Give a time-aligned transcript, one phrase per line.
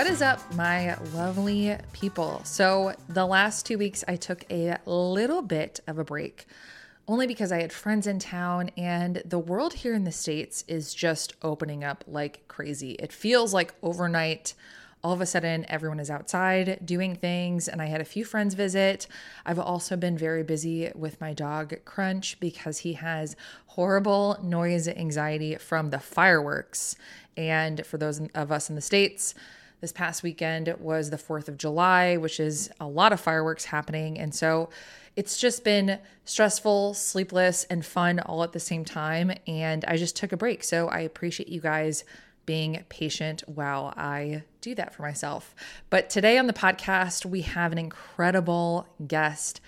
[0.00, 2.40] What is up, my lovely people?
[2.44, 6.46] So, the last two weeks, I took a little bit of a break,
[7.06, 10.94] only because I had friends in town, and the world here in the States is
[10.94, 12.92] just opening up like crazy.
[12.92, 14.54] It feels like overnight
[15.04, 18.52] all of a sudden everyone is outside doing things and i had a few friends
[18.52, 19.06] visit
[19.46, 25.54] i've also been very busy with my dog crunch because he has horrible noise anxiety
[25.54, 26.96] from the fireworks
[27.34, 29.34] and for those of us in the states
[29.80, 34.18] this past weekend was the 4th of July, which is a lot of fireworks happening.
[34.18, 34.68] And so
[35.16, 39.32] it's just been stressful, sleepless, and fun all at the same time.
[39.46, 40.62] And I just took a break.
[40.64, 42.04] So I appreciate you guys
[42.46, 45.54] being patient while I do that for myself.
[45.88, 49.60] But today on the podcast, we have an incredible guest.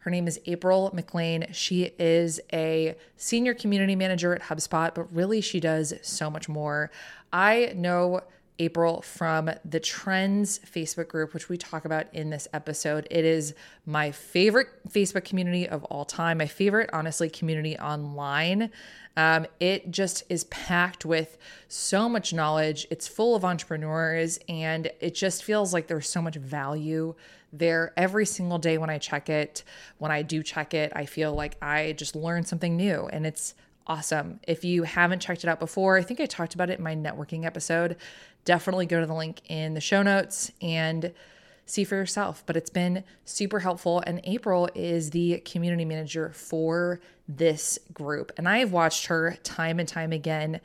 [0.00, 1.46] Her name is April MacLean.
[1.52, 6.90] She is a senior community manager at HubSpot, but really she does so much more.
[7.32, 8.20] I know
[8.58, 13.06] April from the Trends Facebook group, which we talk about in this episode.
[13.10, 13.54] It is
[13.84, 18.70] my favorite Facebook community of all time, my favorite, honestly, community online.
[19.16, 22.86] Um, it just is packed with so much knowledge.
[22.90, 27.14] It's full of entrepreneurs, and it just feels like there's so much value
[27.52, 29.64] there every single day when I check it.
[29.98, 33.54] When I do check it, I feel like I just learned something new, and it's
[33.86, 34.40] awesome.
[34.46, 36.94] If you haven't checked it out before, I think I talked about it in my
[36.94, 37.96] networking episode.
[38.44, 41.12] Definitely go to the link in the show notes and
[41.66, 42.42] see for yourself.
[42.46, 44.02] But it's been super helpful.
[44.06, 48.32] And April is the community manager for this group.
[48.36, 50.60] And I have watched her time and time again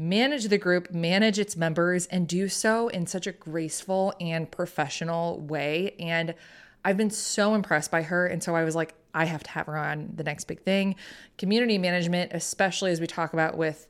[0.00, 5.38] manage the group, manage its members, and do so in such a graceful and professional
[5.40, 5.94] way.
[6.00, 6.34] And
[6.82, 8.26] I've been so impressed by her.
[8.26, 10.96] And so I was like, I have to have her on the next big thing.
[11.38, 13.86] Community management, especially as we talk about with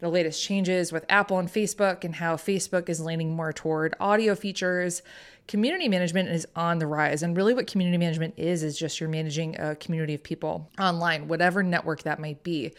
[0.00, 4.34] the latest changes with Apple and Facebook and how Facebook is leaning more toward audio
[4.34, 5.02] features.
[5.46, 7.22] Community management is on the rise.
[7.22, 11.28] And really, what community management is, is just you're managing a community of people online,
[11.28, 12.74] whatever network that might be.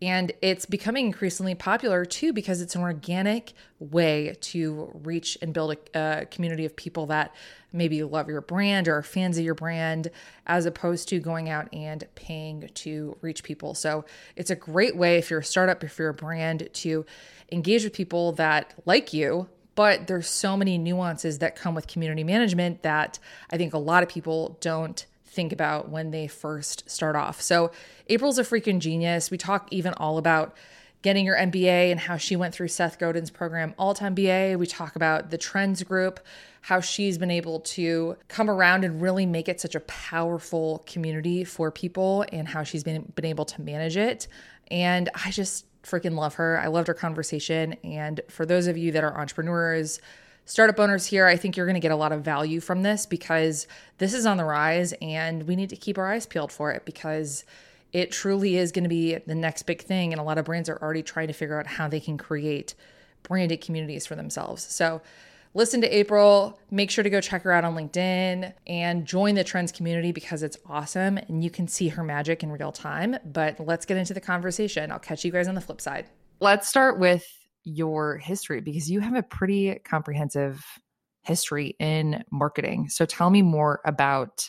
[0.00, 5.76] And it's becoming increasingly popular too because it's an organic way to reach and build
[5.94, 7.34] a, a, community of people that
[7.72, 10.10] maybe love your brand or are fans of your brand,
[10.46, 13.74] as opposed to going out and paying to reach people.
[13.74, 14.04] So
[14.36, 17.04] it's a great way if you're a startup, if you're a brand, to
[17.50, 19.48] engage with people that like you.
[19.74, 23.18] But there's so many nuances that come with community management that
[23.50, 25.06] I think a lot of people don't
[25.38, 27.40] think about when they first start off.
[27.40, 27.70] So,
[28.08, 29.30] April's a freaking genius.
[29.30, 30.56] We talk even all about
[31.02, 34.58] getting your MBA and how she went through Seth Godin's program, alt MBA.
[34.58, 36.18] We talk about the Trends Group,
[36.62, 41.44] how she's been able to come around and really make it such a powerful community
[41.44, 44.26] for people and how she's been, been able to manage it.
[44.72, 46.58] And I just freaking love her.
[46.58, 47.74] I loved her conversation.
[47.84, 50.00] And for those of you that are entrepreneurs,
[50.48, 53.04] startup owners here, I think you're going to get a lot of value from this
[53.04, 53.66] because
[53.98, 56.84] this is on the rise and we need to keep our eyes peeled for it
[56.84, 57.44] because
[57.92, 60.12] it truly is going to be the next big thing.
[60.12, 62.74] And a lot of brands are already trying to figure out how they can create
[63.22, 64.62] branded communities for themselves.
[64.62, 65.02] So,
[65.54, 66.58] listen to April.
[66.70, 70.42] Make sure to go check her out on LinkedIn and join the Trends community because
[70.42, 73.16] it's awesome and you can see her magic in real time.
[73.24, 74.90] But let's get into the conversation.
[74.92, 76.06] I'll catch you guys on the flip side.
[76.40, 77.37] Let's start with
[77.68, 80.64] your history because you have a pretty comprehensive
[81.22, 82.88] history in marketing.
[82.88, 84.48] So tell me more about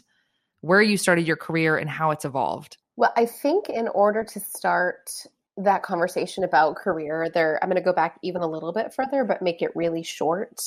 [0.62, 2.78] where you started your career and how it's evolved.
[2.96, 5.12] Well, I think in order to start
[5.58, 9.24] that conversation about career, there I'm going to go back even a little bit further
[9.24, 10.62] but make it really short.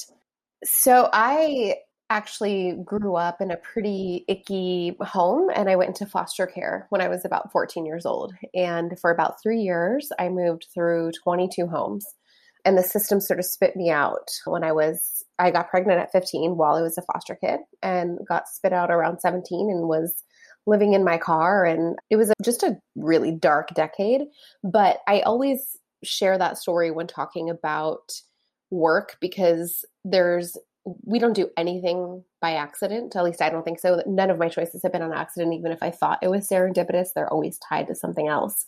[0.65, 1.77] So I
[2.11, 7.01] actually grew up in a pretty icky home and I went into foster care when
[7.01, 8.35] I was about 14 years old.
[8.55, 12.05] And for about 3 years I moved through 22 homes
[12.65, 16.13] and the system sort of spit me out when I was I got pregnant at
[16.13, 20.23] 15 while I was a foster kid and got spit out around 17 and was
[20.67, 21.65] living in my car.
[21.65, 24.23] And it was just a really dark decade
[24.63, 28.13] but I always share that story when talking about
[28.71, 30.57] work because there's
[31.05, 33.15] we don't do anything by accident.
[33.15, 34.03] At least I don't think so.
[34.05, 35.55] None of my choices have been on accident.
[35.55, 38.67] Even if I thought it was serendipitous they're always tied to something else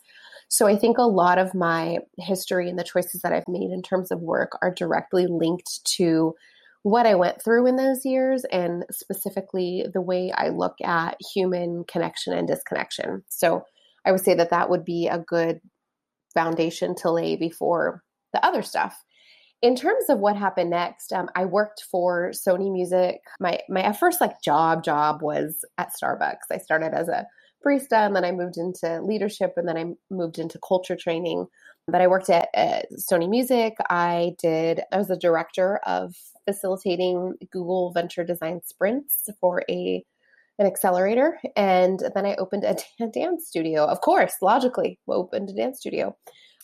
[0.54, 3.82] so I think a lot of my history and the choices that I've made in
[3.82, 6.32] terms of work are directly linked to
[6.84, 11.82] what I went through in those years and specifically the way I look at human
[11.88, 13.24] connection and disconnection.
[13.28, 13.64] So
[14.06, 15.58] I would say that that would be a good
[16.34, 18.96] foundation to lay before the other stuff.
[19.60, 23.16] In terms of what happened next, um, I worked for Sony Music.
[23.40, 26.46] My my first like job job was at Starbucks.
[26.52, 27.26] I started as a
[27.64, 31.46] barista and then I moved into leadership and then I moved into culture training.
[31.86, 33.74] But I worked at, at Sony Music.
[33.90, 36.14] I did, I was the director of
[36.46, 40.04] facilitating Google Venture Design Sprints for a
[40.58, 41.38] an accelerator.
[41.56, 42.76] And then i opened a
[43.12, 43.86] dance studio.
[43.86, 46.16] Of course logically opened a dance studio.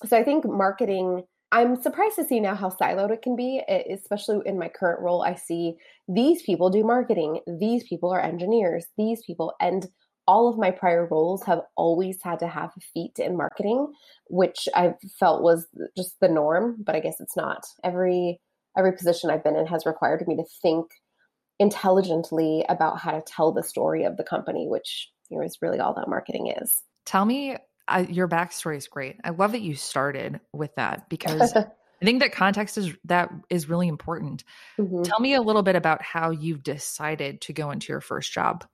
[0.06, 3.60] So i think marketing i'm surprised to see now how siloed it can be
[3.92, 5.22] especially in my current role.
[5.22, 5.74] I see
[6.08, 7.40] these people do marketing.
[7.58, 8.86] These people are engineers.
[8.96, 9.88] These people and
[10.30, 13.92] all of my prior roles have always had to have feet in marketing
[14.28, 15.66] which i felt was
[15.96, 18.40] just the norm but i guess it's not every
[18.78, 20.86] every position i've been in has required me to think
[21.60, 25.78] intelligently about how to tell the story of the company, which you know, is really
[25.78, 26.82] all that marketing is.
[27.04, 27.56] Tell me,
[27.86, 29.16] uh, your backstory is great.
[29.22, 33.68] I love that you started with that because I think that context is that is
[33.68, 34.42] really important.
[34.78, 35.02] Mm-hmm.
[35.02, 38.64] Tell me a little bit about how you decided to go into your first job.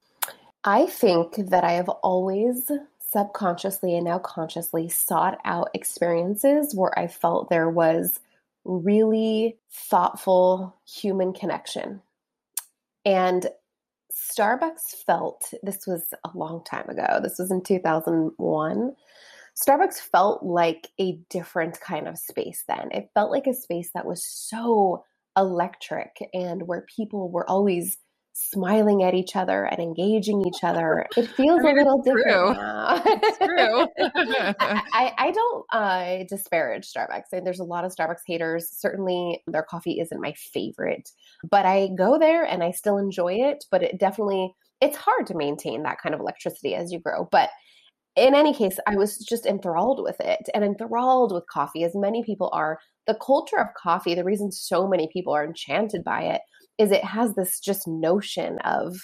[0.67, 2.71] I think that I have always
[3.13, 8.19] subconsciously and now consciously sought out experiences where I felt there was
[8.65, 12.03] really thoughtful human connection
[13.05, 13.47] and
[14.13, 17.21] Starbucks felt this was a long time ago.
[17.23, 18.97] This was in 2001.
[19.55, 22.89] Starbucks felt like a different kind of space then.
[22.91, 25.05] It felt like a space that was so
[25.37, 27.99] electric and where people were always
[28.37, 31.06] smiling at each other and engaging each other.
[31.17, 32.55] It feels I mean, a little different true.
[32.55, 33.03] now.
[33.05, 33.87] it's true.
[34.93, 37.43] I, I, don't uh, disparage Starbucks.
[37.44, 38.69] There's a lot of Starbucks haters.
[38.71, 41.11] Certainly, their coffee isn't my favorite,
[41.50, 43.65] but I go there and I still enjoy it.
[43.71, 47.29] But it definitely it's hard to maintain that kind of electricity as you grow.
[47.32, 47.49] But
[48.17, 52.23] in any case, I was just enthralled with it and enthralled with coffee, as many
[52.23, 52.79] people are.
[53.06, 56.41] The culture of coffee, the reason so many people are enchanted by it
[56.78, 58.96] is it has this just notion of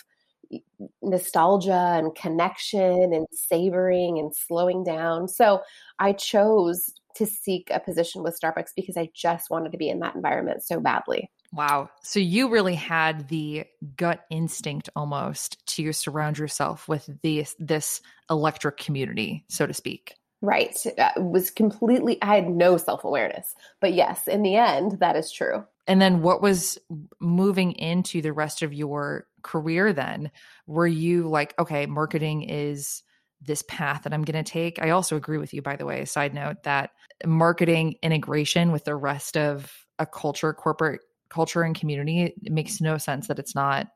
[1.03, 5.29] nostalgia and connection and savoring and slowing down.
[5.29, 5.63] So
[5.99, 10.01] I chose to seek a position with Starbucks because I just wanted to be in
[10.01, 11.31] that environment so badly.
[11.53, 11.91] Wow.
[12.03, 13.65] So you really had the
[13.97, 20.15] gut instinct almost to surround yourself with this this electric community, so to speak.
[20.43, 20.77] Right.
[20.99, 23.55] Uh, was completely I had no self-awareness.
[23.81, 25.65] But yes, in the end that is true.
[25.87, 26.79] And then what was
[27.21, 30.31] moving into the rest of your career then?
[30.67, 33.03] Were you like, okay, marketing is
[33.41, 34.81] this path that I'm going to take?
[34.81, 36.91] I also agree with you, by the way, side note, that
[37.25, 42.99] marketing integration with the rest of a culture, corporate culture and community, it makes no
[42.99, 43.89] sense that it's not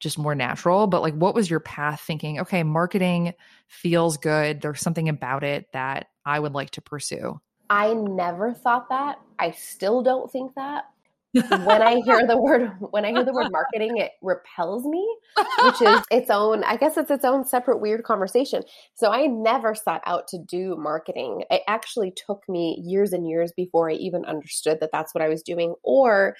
[0.00, 0.86] just more natural.
[0.86, 3.32] But like, what was your path thinking, okay, marketing
[3.68, 4.60] feels good.
[4.60, 7.40] There's something about it that I would like to pursue?
[7.70, 9.18] I never thought that.
[9.38, 10.84] I still don't think that
[11.32, 15.06] when I hear the word when I hear the word marketing, it repels me,
[15.64, 18.62] which is its own, I guess it's its own separate weird conversation.
[18.94, 21.44] So I never sought out to do marketing.
[21.50, 25.28] It actually took me years and years before I even understood that that's what I
[25.28, 26.36] was doing or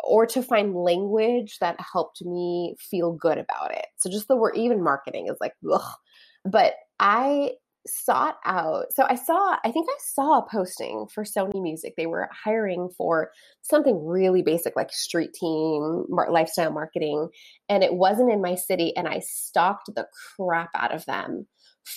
[0.00, 3.86] or to find language that helped me feel good about it.
[3.98, 5.96] So just the word even marketing is like ugh.
[6.44, 7.52] But I
[7.86, 12.06] sought out so i saw i think i saw a posting for sony music they
[12.06, 13.30] were hiring for
[13.62, 17.28] something really basic like street team lifestyle marketing
[17.68, 20.06] and it wasn't in my city and i stalked the
[20.36, 21.46] crap out of them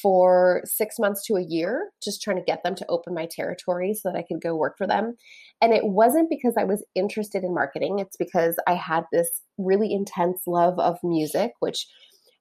[0.02, 3.94] for six months to a year just trying to get them to open my territory
[3.94, 5.16] so that i could go work for them
[5.62, 9.92] and it wasn't because i was interested in marketing it's because i had this really
[9.92, 11.88] intense love of music which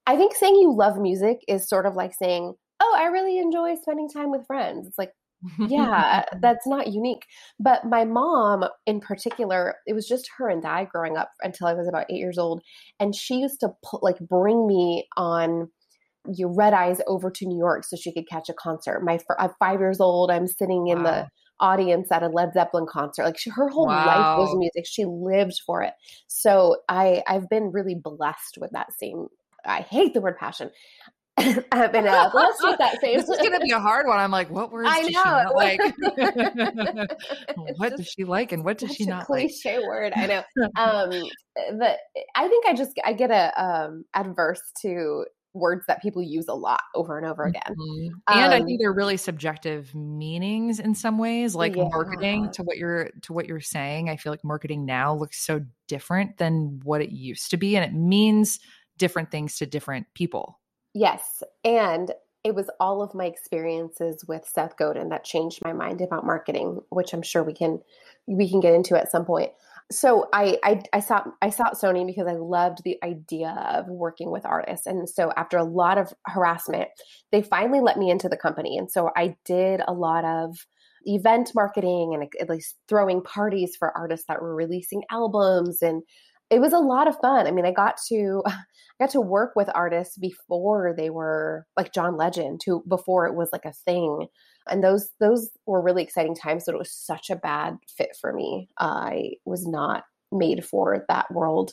[0.07, 3.76] I think saying you love music is sort of like saying, oh, I really enjoy
[3.76, 4.87] spending time with friends.
[4.87, 5.12] It's like,
[5.59, 7.25] yeah, that's not unique.
[7.59, 11.75] But my mom, in particular, it was just her and I growing up until I
[11.75, 12.62] was about eight years old,
[12.99, 15.71] and she used to put, like bring me on
[16.34, 19.02] your red eyes over to New York so she could catch a concert.
[19.02, 20.30] My I'm five years old.
[20.30, 21.10] I'm sitting in wow.
[21.10, 21.28] the
[21.60, 23.24] audience at a Led Zeppelin concert.
[23.24, 24.06] Like she, her whole wow.
[24.06, 24.86] life was music.
[24.86, 25.94] She lived for it.
[26.26, 29.28] So I I've been really blessed with that same.
[29.64, 30.70] I hate the word passion.
[31.72, 33.16] I've been uh, blessed with that same.
[33.16, 34.18] This is going to be a hard one.
[34.18, 35.22] I'm like, what words I does know.
[35.22, 35.80] she not like?
[37.78, 39.86] what does she like, and what does she not cliche like?
[39.86, 40.12] word.
[40.16, 40.42] I know.
[40.76, 41.10] Um,
[41.78, 41.98] but
[42.34, 46.54] I think I just I get a um adverse to words that people use a
[46.54, 47.62] lot over and over again.
[47.69, 48.14] Mm-hmm.
[48.28, 51.88] And um, I think they're really subjective meanings in some ways, like yeah.
[51.90, 54.09] marketing to what you're to what you're saying.
[54.09, 57.85] I feel like marketing now looks so different than what it used to be and
[57.85, 58.61] it means
[58.97, 60.61] different things to different people.
[60.95, 61.42] Yes.
[61.64, 66.25] And it was all of my experiences with Seth Godin that changed my mind about
[66.25, 67.80] marketing, which I'm sure we can
[68.26, 69.50] we can get into at some point.
[69.92, 74.30] So I I, I sought I sought Sony because I loved the idea of working
[74.30, 76.88] with artists, and so after a lot of harassment,
[77.32, 80.56] they finally let me into the company, and so I did a lot of
[81.04, 85.78] event marketing and at least throwing parties for artists that were releasing albums.
[85.82, 86.02] And
[86.50, 87.47] it was a lot of fun.
[87.47, 88.54] I mean, I got to I
[89.00, 93.49] got to work with artists before they were like John Legend, who before it was
[93.52, 94.26] like a thing,
[94.68, 96.64] and those those were really exciting times.
[96.66, 98.68] But it was such a bad fit for me.
[98.78, 101.72] I was not made for that world.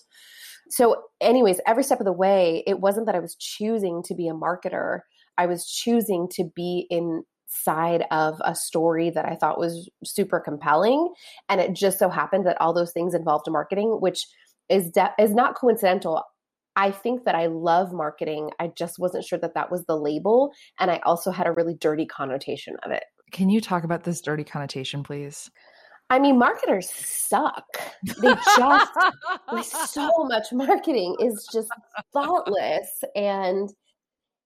[0.69, 4.27] So, anyways, every step of the way, it wasn't that I was choosing to be
[4.27, 5.01] a marketer.
[5.37, 11.13] I was choosing to be inside of a story that I thought was super compelling.
[11.47, 14.25] And it just so happened that all those things involved marketing, which
[14.69, 16.23] is de- is not coincidental.
[16.77, 18.51] I think that I love marketing.
[18.59, 21.73] I just wasn't sure that that was the label, and I also had a really
[21.73, 23.03] dirty connotation of it.
[23.31, 25.49] Can you talk about this dirty connotation, please?
[26.09, 27.65] I mean, marketers suck.
[28.21, 28.89] They just
[29.51, 31.69] like so much marketing is just
[32.13, 33.69] thoughtless and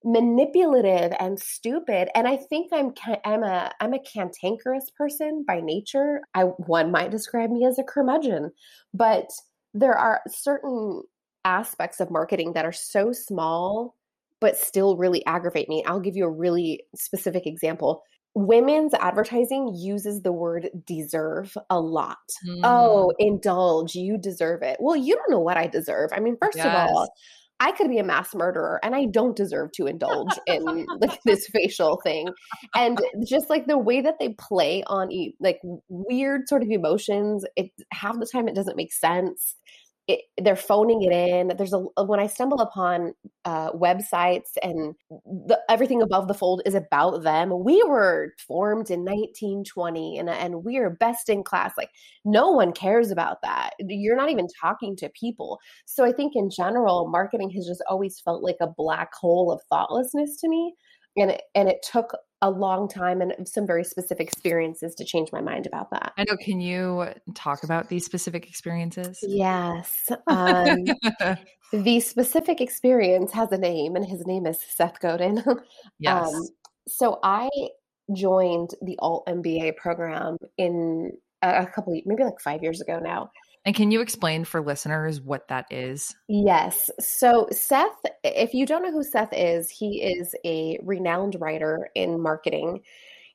[0.04, 2.10] manipulative and stupid.
[2.16, 2.94] And I think I'm
[3.26, 6.22] I'm a I'm a cantankerous person by nature.
[6.34, 8.52] I one might describe me as a curmudgeon,
[8.94, 9.30] but
[9.74, 11.04] there are certain
[11.46, 13.96] aspects of marketing that are so small
[14.42, 15.84] but still really aggravate me.
[15.86, 18.02] I'll give you a really specific example.
[18.34, 22.18] Women's advertising uses the word deserve a lot.
[22.48, 22.62] Mm.
[22.64, 24.78] Oh, indulge, you deserve it.
[24.80, 26.10] Well, you don't know what I deserve.
[26.12, 26.66] I mean, first yes.
[26.66, 27.14] of all,
[27.60, 30.64] I could be a mass murderer and I don't deserve to indulge in
[31.00, 32.30] like this facial thing.
[32.74, 37.70] And just like the way that they play on like weird sort of emotions, it
[37.92, 39.56] half the time it doesn't make sense
[40.08, 41.56] it, they're phoning it in.
[41.58, 43.14] There's a when I stumble upon
[43.46, 47.64] uh, websites and the, everything above the fold is about them.
[47.64, 51.74] We were formed in 1920 and and we are best in class.
[51.78, 51.92] Like
[52.26, 53.72] no one cares about that.
[53.80, 55.60] You're not even talking to people.
[55.86, 59.62] So I think in general, marketing has just always felt like a black hole of
[59.70, 60.74] thoughtlessness to me
[61.18, 65.30] and it, and it took a long time and some very specific experiences to change
[65.32, 66.14] my mind about that.
[66.18, 66.36] I know.
[66.38, 69.20] Can you talk about these specific experiences?
[69.22, 70.12] Yes.
[70.28, 70.86] Um,
[71.74, 75.44] the specific experience has a name, and his name is Seth Godin.
[76.00, 76.34] Yes.
[76.34, 76.48] Um,
[76.88, 77.50] so I
[78.14, 83.32] joined the Alt MBA program in a couple, maybe like five years ago now.
[83.66, 86.16] And can you explain for listeners what that is?
[86.28, 86.90] Yes.
[87.00, 92.20] So, Seth, if you don't know who Seth is, he is a renowned writer in
[92.20, 92.82] marketing.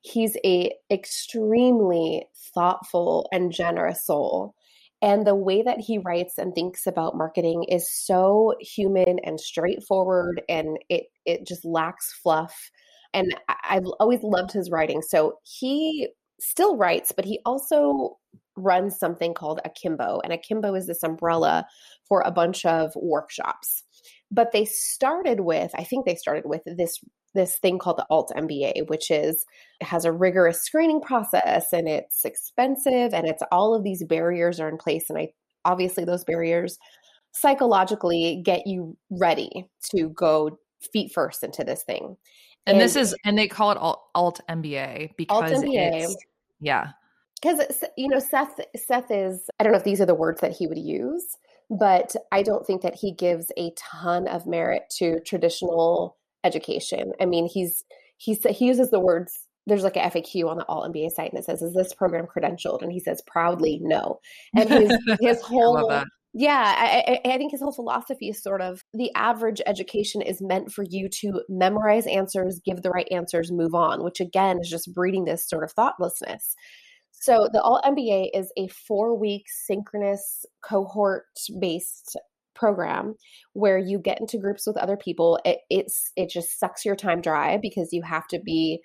[0.03, 4.55] He's a extremely thoughtful and generous soul.
[5.03, 10.43] And the way that he writes and thinks about marketing is so human and straightforward
[10.49, 12.71] and it it just lacks fluff.
[13.13, 15.03] And I've always loved his writing.
[15.03, 16.09] So he
[16.41, 18.17] still writes, but he also
[18.57, 20.21] runs something called Akimbo.
[20.25, 21.67] And Akimbo is this umbrella
[22.09, 23.85] for a bunch of workshops.
[24.31, 27.01] But they started with, I think they started with this
[27.35, 29.45] this thing called the alt MBA, which is
[29.83, 34.69] has a rigorous screening process and it's expensive and it's all of these barriers are
[34.69, 35.11] in place.
[35.11, 35.29] And I
[35.65, 36.79] obviously those barriers
[37.33, 40.59] psychologically get you ready to go
[40.93, 42.17] feet first into this thing.
[42.67, 46.13] And, and this is and they call it alt, alt MBA because alt MBA,
[46.61, 46.93] yeah
[47.41, 50.53] because you know Seth Seth is I don't know if these are the words that
[50.53, 51.37] he would use,
[51.71, 57.13] but I don't think that he gives a ton of merit to traditional education.
[57.21, 57.85] I mean, he's
[58.17, 59.33] he's he uses the words
[59.67, 62.27] there's like a FAQ on the alt MBA site and it says, "Is this program
[62.27, 64.21] credentialed?" And he says proudly, "No."
[64.55, 66.05] And his his whole
[66.39, 70.71] yeah, I, I, think his whole philosophy is sort of the average education is meant
[70.71, 74.93] for you to memorize answers, give the right answers, move on, which again is just
[74.93, 76.55] breeding this sort of thoughtlessness.
[77.21, 81.27] So the alt MBA is a four week synchronous cohort
[81.61, 82.17] based
[82.55, 83.15] program
[83.53, 85.39] where you get into groups with other people.
[85.45, 88.81] It, it's it just sucks your time dry because you have to be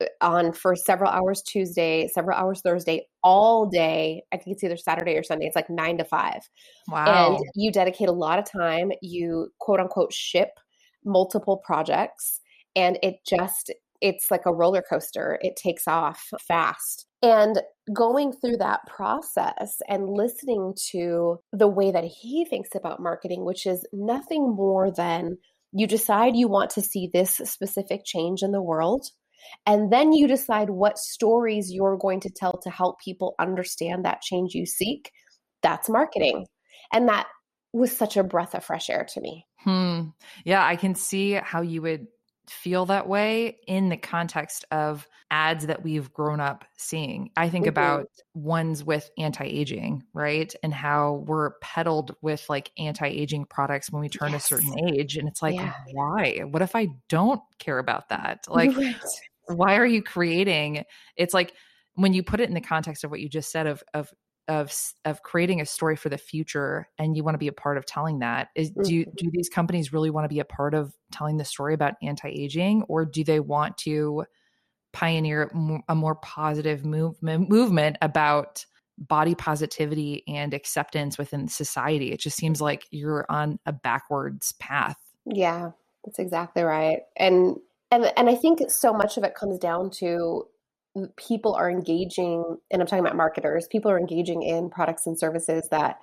[0.00, 4.22] uh, on for several hours Tuesday, several hours Thursday, all day.
[4.32, 5.46] I think it's either Saturday or Sunday.
[5.46, 6.40] It's like nine to five.
[6.88, 7.36] Wow.
[7.36, 8.92] And you dedicate a lot of time.
[9.02, 10.50] You quote unquote ship
[11.04, 12.40] multiple projects
[12.76, 15.38] and it just it's like a roller coaster.
[15.40, 17.06] It takes off fast.
[17.24, 17.62] And
[17.94, 23.64] going through that process and listening to the way that he thinks about marketing, which
[23.64, 25.38] is nothing more than
[25.72, 29.06] you decide you want to see this specific change in the world.
[29.66, 34.20] And then you decide what stories you're going to tell to help people understand that
[34.20, 35.10] change you seek.
[35.62, 36.46] That's marketing.
[36.92, 37.26] And that
[37.72, 39.46] was such a breath of fresh air to me.
[39.60, 40.08] Hmm.
[40.44, 42.06] Yeah, I can see how you would
[42.48, 47.30] feel that way in the context of ads that we've grown up seeing.
[47.36, 47.70] I think mm-hmm.
[47.70, 50.54] about ones with anti aging, right?
[50.62, 54.44] And how we're peddled with like anti aging products when we turn yes.
[54.44, 55.16] a certain age.
[55.16, 55.74] And it's like, yeah.
[55.92, 56.42] why?
[56.48, 58.44] What if I don't care about that?
[58.48, 58.96] Like, right.
[59.46, 60.84] why are you creating?
[61.16, 61.52] It's like,
[61.96, 64.12] when you put it in the context of what you just said of of
[64.48, 64.74] of
[65.04, 67.86] of creating a story for the future and you want to be a part of
[67.86, 68.82] telling that is mm-hmm.
[68.82, 71.94] do do these companies really want to be a part of telling the story about
[72.02, 74.24] anti-aging or do they want to
[74.92, 75.50] pioneer
[75.88, 78.64] a more positive movement movement about
[78.98, 84.98] body positivity and acceptance within society it just seems like you're on a backwards path
[85.26, 85.70] yeah
[86.04, 87.56] that's exactly right and
[87.90, 90.46] and and i think so much of it comes down to
[91.16, 95.68] people are engaging, and I'm talking about marketers, people are engaging in products and services
[95.70, 95.98] that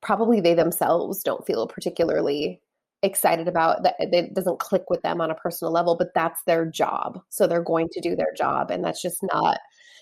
[0.00, 2.62] probably they themselves don't feel particularly
[3.02, 6.66] excited about that it doesn't click with them on a personal level but that's their
[6.66, 7.20] job.
[7.30, 9.58] So they're going to do their job and that's just not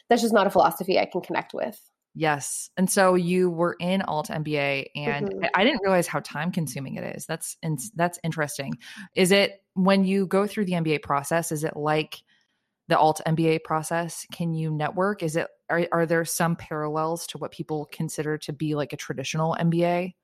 [0.09, 1.81] that's just not a philosophy i can connect with.
[2.15, 2.71] Yes.
[2.77, 5.45] And so you were in alt mba and mm-hmm.
[5.55, 7.27] i didn't realize how time consuming it is.
[7.27, 7.57] That's
[7.95, 8.75] that's interesting.
[9.15, 12.21] Is it when you go through the mba process is it like
[12.89, 14.27] the alt MBA process?
[14.33, 15.23] Can you network?
[15.23, 18.97] Is it are, are there some parallels to what people consider to be like a
[18.97, 20.15] traditional MBA?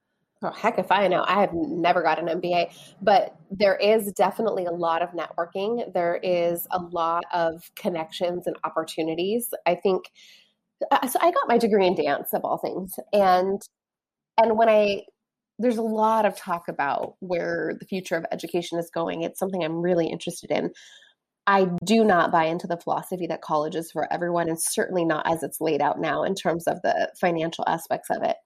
[0.42, 1.24] Oh, heck if I know.
[1.26, 5.92] I have never got an MBA, but there is definitely a lot of networking.
[5.94, 9.48] There is a lot of connections and opportunities.
[9.64, 10.10] I think
[10.90, 12.94] uh, so I got my degree in dance of all things.
[13.12, 13.62] And
[14.42, 15.02] and when I
[15.58, 19.22] there's a lot of talk about where the future of education is going.
[19.22, 20.72] It's something I'm really interested in.
[21.46, 25.30] I do not buy into the philosophy that college is for everyone, and certainly not
[25.30, 28.36] as it's laid out now in terms of the financial aspects of it.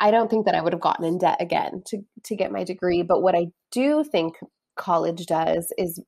[0.00, 2.64] I don't think that I would have gotten in debt again to, to get my
[2.64, 3.02] degree.
[3.02, 4.34] But what I do think
[4.76, 6.00] college does is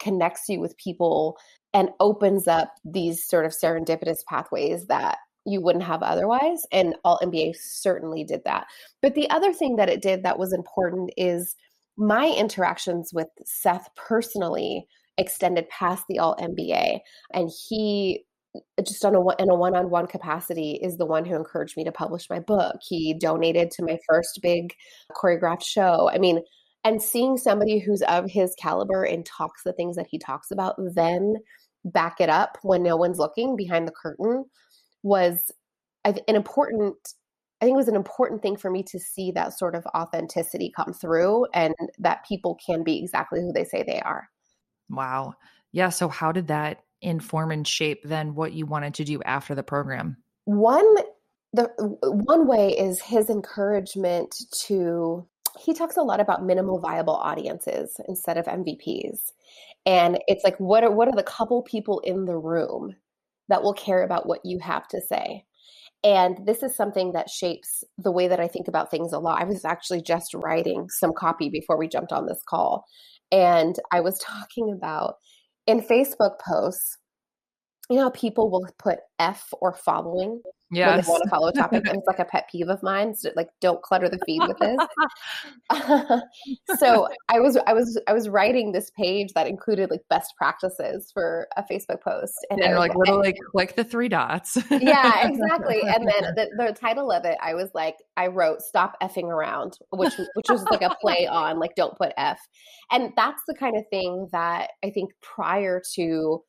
[0.00, 1.36] connects you with people
[1.74, 6.62] and opens up these sort of serendipitous pathways that you wouldn't have otherwise.
[6.72, 8.66] And alt MBA certainly did that.
[9.02, 11.54] But the other thing that it did that was important is
[11.96, 14.86] my interactions with Seth personally
[15.18, 17.00] extended past the alt MBA.
[17.32, 18.24] And he
[18.84, 22.30] just on a in a one-on-one capacity is the one who encouraged me to publish
[22.30, 22.76] my book.
[22.82, 24.72] He donated to my first big
[25.12, 26.10] choreographed show.
[26.10, 26.40] I mean,
[26.84, 30.76] and seeing somebody who's of his caliber and talks the things that he talks about,
[30.94, 31.34] then
[31.84, 34.44] back it up when no one's looking behind the curtain
[35.02, 35.38] was
[36.04, 36.96] an important
[37.60, 40.72] I think it was an important thing for me to see that sort of authenticity
[40.76, 44.28] come through and that people can be exactly who they say they are.
[44.88, 45.34] Wow.
[45.72, 45.90] Yeah.
[45.90, 49.62] So, how did that inform and shape then what you wanted to do after the
[49.62, 50.16] program?
[50.44, 50.96] One,
[51.52, 51.70] the
[52.02, 54.34] one way is his encouragement
[54.66, 55.26] to.
[55.58, 59.18] He talks a lot about minimal viable audiences instead of MVPs,
[59.86, 62.94] and it's like what are what are the couple people in the room
[63.48, 65.44] that will care about what you have to say?
[66.04, 69.40] And this is something that shapes the way that I think about things a lot.
[69.40, 72.84] I was actually just writing some copy before we jumped on this call.
[73.32, 75.14] And I was talking about
[75.66, 76.96] in Facebook posts,
[77.90, 81.86] you know, people will put F or following when they want to follow a topic.
[81.86, 83.14] and it's like a pet peeve of mine.
[83.14, 84.78] So like, don't clutter the feed with this.
[86.78, 91.10] so I was, I was, I was writing this page that included like best practices
[91.12, 94.58] for a Facebook post, and, and I like literally click the three dots.
[94.70, 95.80] yeah, exactly.
[95.82, 99.78] And then the, the title of it, I was like, I wrote "Stop effing around,"
[99.90, 102.40] which which was like a play on like "Don't put f,"
[102.90, 106.42] and that's the kind of thing that I think prior to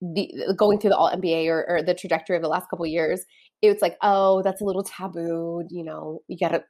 [0.00, 3.24] the going through the alt MBA or, or the trajectory of the last couple years,
[3.62, 5.62] it's like, oh, that's a little taboo.
[5.70, 6.64] You know, you gotta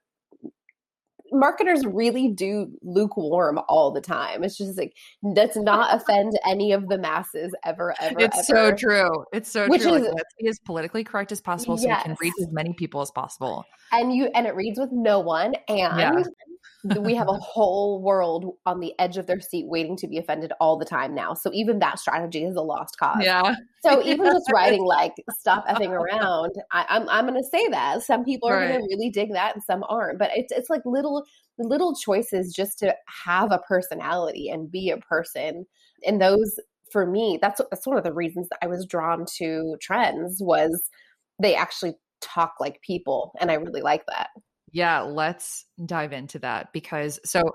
[1.32, 4.42] marketers really do lukewarm all the time.
[4.42, 4.94] It's just like
[5.34, 8.20] does not offend any of the masses ever, ever.
[8.20, 8.70] It's ever.
[8.70, 9.24] so true.
[9.32, 9.94] It's so Which true.
[9.94, 12.02] Is, like, let's be as politically correct as possible so yes.
[12.04, 13.64] we can reach as many people as possible.
[13.92, 15.54] And you and it reads with no one.
[15.68, 16.22] And yeah
[16.84, 20.52] we have a whole world on the edge of their seat waiting to be offended
[20.60, 21.34] all the time now.
[21.34, 23.22] So even that strategy is a lost cause.
[23.22, 23.54] Yeah.
[23.84, 27.68] So even just writing like "stop effing around," I, am I'm, I'm going to say
[27.68, 28.68] that some people are right.
[28.68, 30.18] going to really dig that and some aren't.
[30.18, 31.24] But it's it's like little
[31.58, 35.66] little choices just to have a personality and be a person.
[36.06, 36.58] And those
[36.90, 40.88] for me, that's that's one of the reasons that I was drawn to trends was
[41.40, 44.28] they actually talk like people, and I really like that.
[44.72, 47.54] Yeah, let's dive into that because so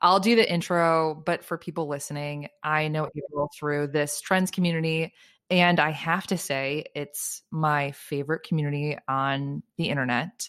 [0.00, 4.50] I'll do the intro, but for people listening, I know you roll through this trends
[4.50, 5.14] community.
[5.48, 10.48] And I have to say, it's my favorite community on the internet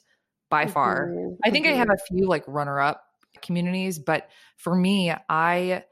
[0.49, 1.07] by far.
[1.07, 1.35] Mm-hmm.
[1.43, 1.75] I think mm-hmm.
[1.75, 3.03] I have a few like runner up
[3.41, 5.83] communities, but for me, I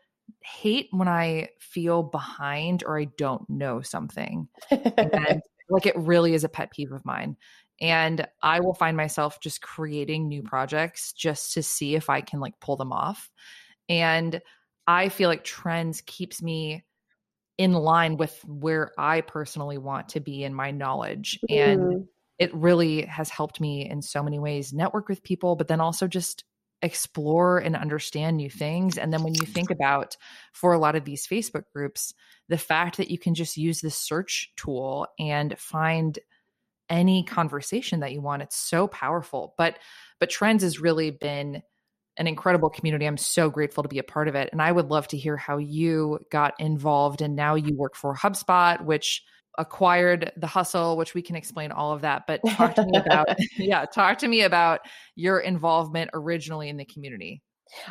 [0.41, 4.47] hate when I feel behind or I don't know something.
[4.71, 7.37] and like it really is a pet peeve of mine
[7.81, 12.39] and i will find myself just creating new projects just to see if i can
[12.39, 13.29] like pull them off
[13.89, 14.41] and
[14.87, 16.83] i feel like trends keeps me
[17.57, 21.39] in line with where I personally want to be in my knowledge.
[21.49, 22.07] And mm.
[22.37, 26.07] it really has helped me in so many ways network with people, but then also
[26.07, 26.43] just
[26.81, 28.97] explore and understand new things.
[28.97, 30.17] And then when you think about
[30.53, 32.13] for a lot of these Facebook groups,
[32.49, 36.19] the fact that you can just use the search tool and find
[36.89, 39.53] any conversation that you want, it's so powerful.
[39.57, 39.79] But
[40.19, 41.61] but Trends has really been
[42.17, 43.05] an incredible community.
[43.05, 44.49] I'm so grateful to be a part of it.
[44.51, 48.15] And I would love to hear how you got involved and now you work for
[48.15, 49.23] HubSpot, which
[49.57, 52.23] acquired the hustle, which we can explain all of that.
[52.27, 54.81] But talk to me about, yeah, talk to me about
[55.15, 57.41] your involvement originally in the community.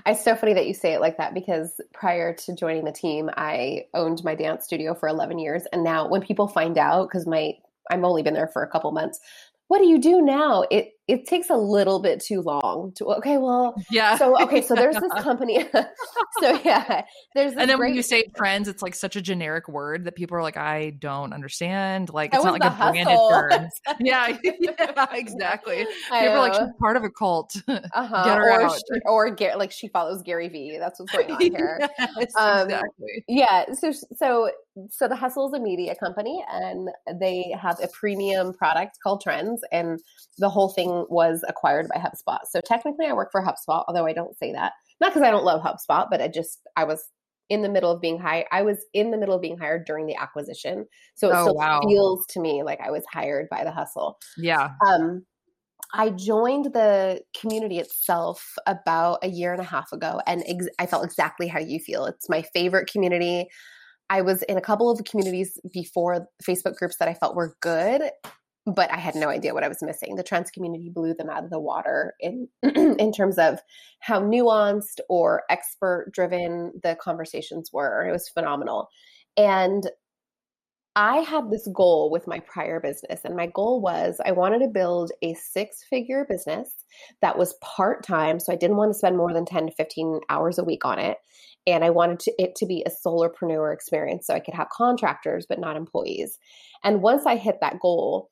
[0.07, 3.29] It's so funny that you say it like that because prior to joining the team,
[3.37, 5.65] I owned my dance studio for 11 years.
[5.73, 7.55] And now when people find out, because my
[7.91, 9.21] I've only been there for a couple months,
[9.69, 10.65] what do you do now?
[10.71, 14.75] It it takes a little bit too long to okay well yeah so okay so
[14.75, 15.65] there's this company
[16.41, 17.03] so yeah
[17.35, 17.89] there's and then great...
[17.89, 20.91] when you say trends it's like such a generic word that people are like i
[20.99, 23.29] don't understand like it's not like a hustle.
[23.29, 26.41] branded term yeah yeah exactly I people know.
[26.41, 28.25] are like she's part of a cult uh-huh.
[28.25, 28.77] Get her or out.
[28.77, 33.25] She, or like she follows gary vee that's what's going on here yes, um, exactly
[33.29, 34.51] yeah so so
[34.91, 36.89] so the hustle is a media company and
[37.21, 40.01] they have a premium product called trends and
[40.39, 42.39] the whole thing was acquired by HubSpot.
[42.51, 44.73] So technically I work for HubSpot, although I don't say that.
[45.01, 47.03] Not because I don't love HubSpot, but I just I was
[47.51, 48.47] in the middle of being hired.
[48.53, 50.87] I was in the middle of being hired during the acquisition.
[51.15, 51.81] So it oh, still wow.
[51.87, 54.19] feels to me like I was hired by the hustle.
[54.37, 54.71] Yeah.
[54.87, 55.25] Um
[55.93, 60.87] I joined the community itself about a year and a half ago, and ex- I
[60.87, 62.07] felt exactly how you feel.
[62.07, 63.47] It's my favorite community.
[64.11, 68.03] I was in a couple of communities before Facebook groups that I felt were good,
[68.67, 70.17] but I had no idea what I was missing.
[70.17, 73.61] The Trends community blew them out of the water in in terms of
[74.01, 78.07] how nuanced or expert driven the conversations were.
[78.07, 78.89] It was phenomenal.
[79.37, 79.87] And
[80.97, 84.69] I had this goal with my prior business, and my goal was I wanted to
[84.69, 86.73] build a six figure business
[87.21, 88.39] that was part time.
[88.39, 91.01] So I didn't want to spend more than 10 to 15 hours a week on
[91.01, 91.19] it.
[91.67, 95.47] And I wanted to, it to be a solopreneur experience so I could have contractors,
[95.49, 96.39] but not employees.
[96.85, 98.31] And once I hit that goal,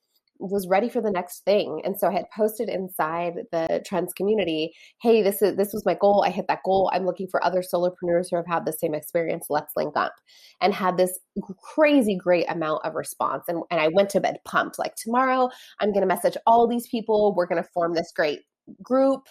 [0.51, 1.81] was ready for the next thing.
[1.85, 5.95] And so i had posted inside the trends community hey this is this was my
[5.95, 6.25] goal.
[6.27, 6.91] I hit that goal.
[6.93, 9.47] I'm looking for other solopreneurs who have had the same experience.
[9.49, 10.15] Let's link up.
[10.61, 11.19] And had this
[11.63, 13.45] crazy great amount of response.
[13.49, 14.79] And, and i went to bed pumped.
[14.79, 15.49] Like tomorrow
[15.81, 17.35] i'm going to message all these people.
[17.35, 18.41] We're going to form this great
[18.83, 19.29] group.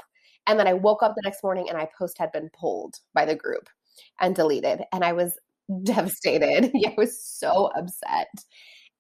[0.48, 3.26] And then i woke up the next morning and my post had been pulled by
[3.26, 3.70] the group
[4.20, 4.82] and deleted.
[4.94, 5.38] And i was
[5.84, 6.72] devastated.
[6.86, 8.28] I was so upset.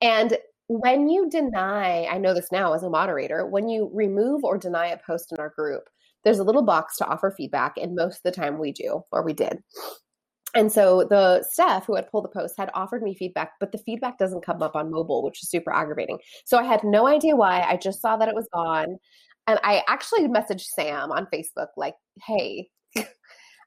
[0.01, 0.37] And
[0.79, 4.87] when you deny, I know this now as a moderator, when you remove or deny
[4.87, 5.83] a post in our group,
[6.23, 9.23] there's a little box to offer feedback, and most of the time we do, or
[9.23, 9.57] we did.
[10.53, 13.77] And so the staff who had pulled the post had offered me feedback, but the
[13.77, 16.19] feedback doesn't come up on mobile, which is super aggravating.
[16.45, 17.61] So I had no idea why.
[17.61, 18.97] I just saw that it was gone.
[19.47, 22.69] And I actually messaged Sam on Facebook, like, hey,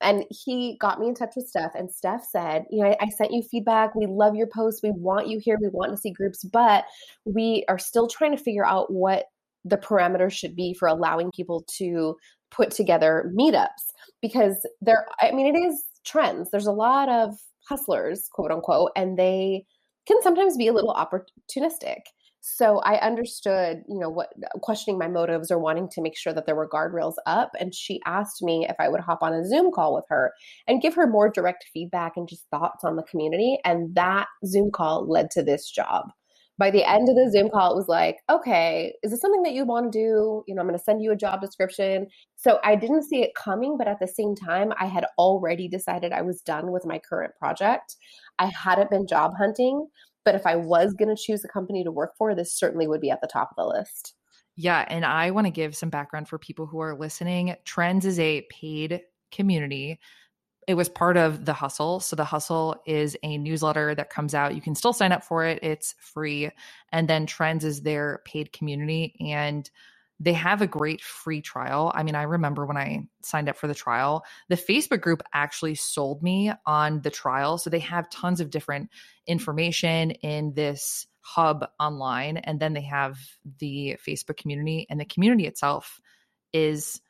[0.01, 3.09] and he got me in touch with Steph, and Steph said, You know, I, I,
[3.09, 3.95] sent you feedback.
[3.95, 4.83] We love your posts.
[4.83, 5.59] We want you here.
[5.61, 6.85] We want to see groups, but
[7.25, 9.27] we are still trying to figure out what
[9.65, 12.17] the parameters should be for allowing people to
[12.51, 16.51] put together meetups because there, I mean, it is trends.
[16.51, 17.35] There's a lot of
[17.69, 19.65] hustlers, quote unquote, and they
[20.07, 22.01] can sometimes be a little opportunistic.
[22.47, 26.45] So I understood, you know, what questioning my motives or wanting to make sure that
[26.45, 27.53] there were guardrails up.
[27.59, 30.31] And she asked me if I would hop on a Zoom call with her
[30.69, 33.57] and give her more direct feedback and just thoughts on the community.
[33.65, 36.11] And that Zoom call led to this job.
[36.59, 39.55] By the end of the Zoom call, it was like, okay, is this something that
[39.55, 40.45] you want to do?
[40.47, 42.09] You know, I'm going to send you a job description.
[42.37, 46.13] So I didn't see it coming, but at the same time, I had already decided
[46.13, 47.97] I was done with my current project.
[48.39, 49.87] I hadn't been job hunting.
[50.25, 53.01] But if I was going to choose a company to work for, this certainly would
[53.01, 54.15] be at the top of the list.
[54.57, 54.85] Yeah.
[54.89, 57.57] And I want to give some background for people who are listening.
[57.65, 59.99] Trends is a paid community.
[60.67, 62.01] It was part of The Hustle.
[62.01, 64.55] So, The Hustle is a newsletter that comes out.
[64.55, 66.51] You can still sign up for it, it's free.
[66.93, 69.15] And then Trends is their paid community.
[69.21, 69.69] And
[70.25, 71.93] they have a great free trial.
[71.95, 75.75] I mean, I remember when I signed up for the trial, the Facebook group actually
[75.75, 77.59] sold me on the trial.
[77.59, 78.89] So they have tons of different
[79.27, 82.39] information in this hub online.
[82.39, 83.19] And then they have
[83.59, 86.01] the Facebook community, and the community itself
[86.55, 87.03] is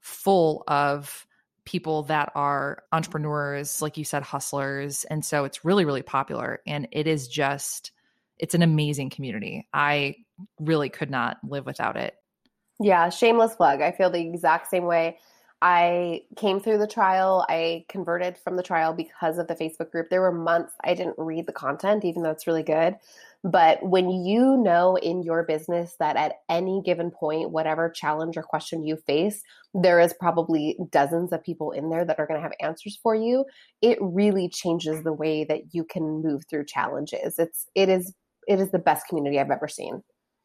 [0.00, 1.26] full of
[1.64, 5.04] people that are entrepreneurs, like you said, hustlers.
[5.04, 6.60] And so it's really, really popular.
[6.66, 7.92] And it is just,
[8.36, 9.68] it's an amazing community.
[9.72, 10.16] I
[10.60, 12.14] really could not live without it.
[12.82, 13.80] Yeah, shameless plug.
[13.80, 15.18] I feel the exact same way.
[15.64, 17.46] I came through the trial.
[17.48, 20.10] I converted from the trial because of the Facebook group.
[20.10, 22.96] There were months I didn't read the content, even though it's really good.
[23.44, 28.42] But when you know in your business that at any given point, whatever challenge or
[28.42, 29.42] question you face,
[29.74, 33.14] there is probably dozens of people in there that are going to have answers for
[33.14, 33.44] you,
[33.80, 37.38] it really changes the way that you can move through challenges.
[37.38, 38.14] It's it is
[38.48, 40.02] it is the best community I've ever seen.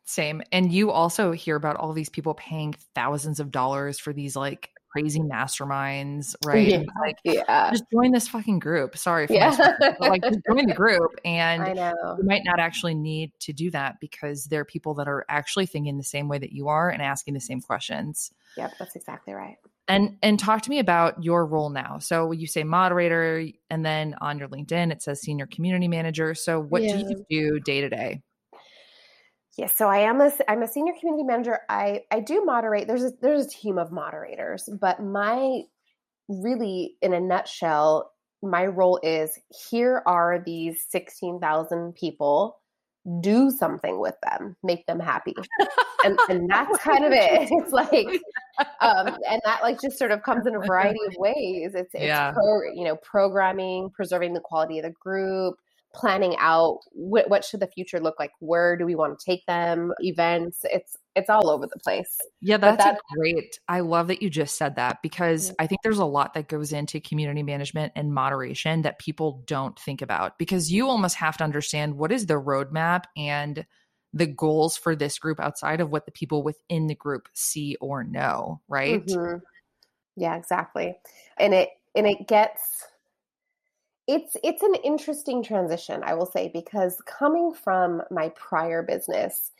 [0.07, 0.41] Same.
[0.53, 4.69] And you also hear about all these people paying thousands of dollars for these like
[4.89, 6.67] crazy masterminds, right?
[6.67, 6.83] Yeah.
[7.01, 7.71] Like, yeah.
[7.71, 8.97] just join this fucking group.
[8.97, 9.49] Sorry for Yeah.
[9.99, 12.15] like just join the group and I know.
[12.17, 15.65] you might not actually need to do that because there are people that are actually
[15.65, 18.31] thinking the same way that you are and asking the same questions.
[18.55, 19.57] Yep, that's exactly right.
[19.89, 21.99] And and talk to me about your role now.
[21.99, 26.33] So you say moderator and then on your LinkedIn it says senior community manager.
[26.33, 28.21] So what do you do day to day?
[29.57, 31.59] Yes, so I am a I'm a senior community manager.
[31.67, 32.87] I I do moderate.
[32.87, 35.63] There's a, there's a team of moderators, but my
[36.29, 38.11] really in a nutshell,
[38.43, 39.39] my role is
[39.69, 42.59] here are these 16,000 people.
[43.21, 45.33] Do something with them, make them happy.
[46.03, 47.49] And and that's kind of it.
[47.51, 48.05] It's like
[48.81, 51.73] um and that like just sort of comes in a variety of ways.
[51.73, 52.31] It's it's Yeah.
[52.33, 55.55] pro, you know, programming, preserving the quality of the group,
[55.93, 59.45] planning out what, what should the future look like where do we want to take
[59.47, 63.59] them events it's it's all over the place Yeah, that's that- great.
[63.67, 65.55] I love that you just said that because Mm.
[65.59, 69.79] I think there's a lot that goes into community management and moderation that people don't
[69.79, 73.65] think about because you almost have to understand what is the roadmap and
[74.13, 78.03] the goals for this group outside of what the people within the group see or
[78.03, 79.05] know, right?
[79.05, 79.41] Mhm.
[80.15, 80.95] yeah exactly
[81.37, 82.85] and it and it gets
[84.07, 89.51] it's it's an interesting transition i will say because coming from my prior business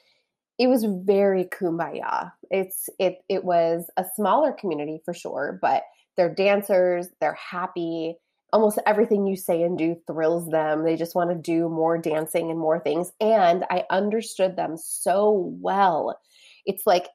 [0.58, 2.32] it was very kumbaya.
[2.50, 5.84] It's it it was a smaller community for sure but
[6.16, 8.16] they're dancers they're happy.
[8.54, 10.84] Almost everything you say and do thrills them.
[10.84, 15.54] They just want to do more dancing and more things and i understood them so
[15.62, 16.20] well.
[16.66, 17.08] It's like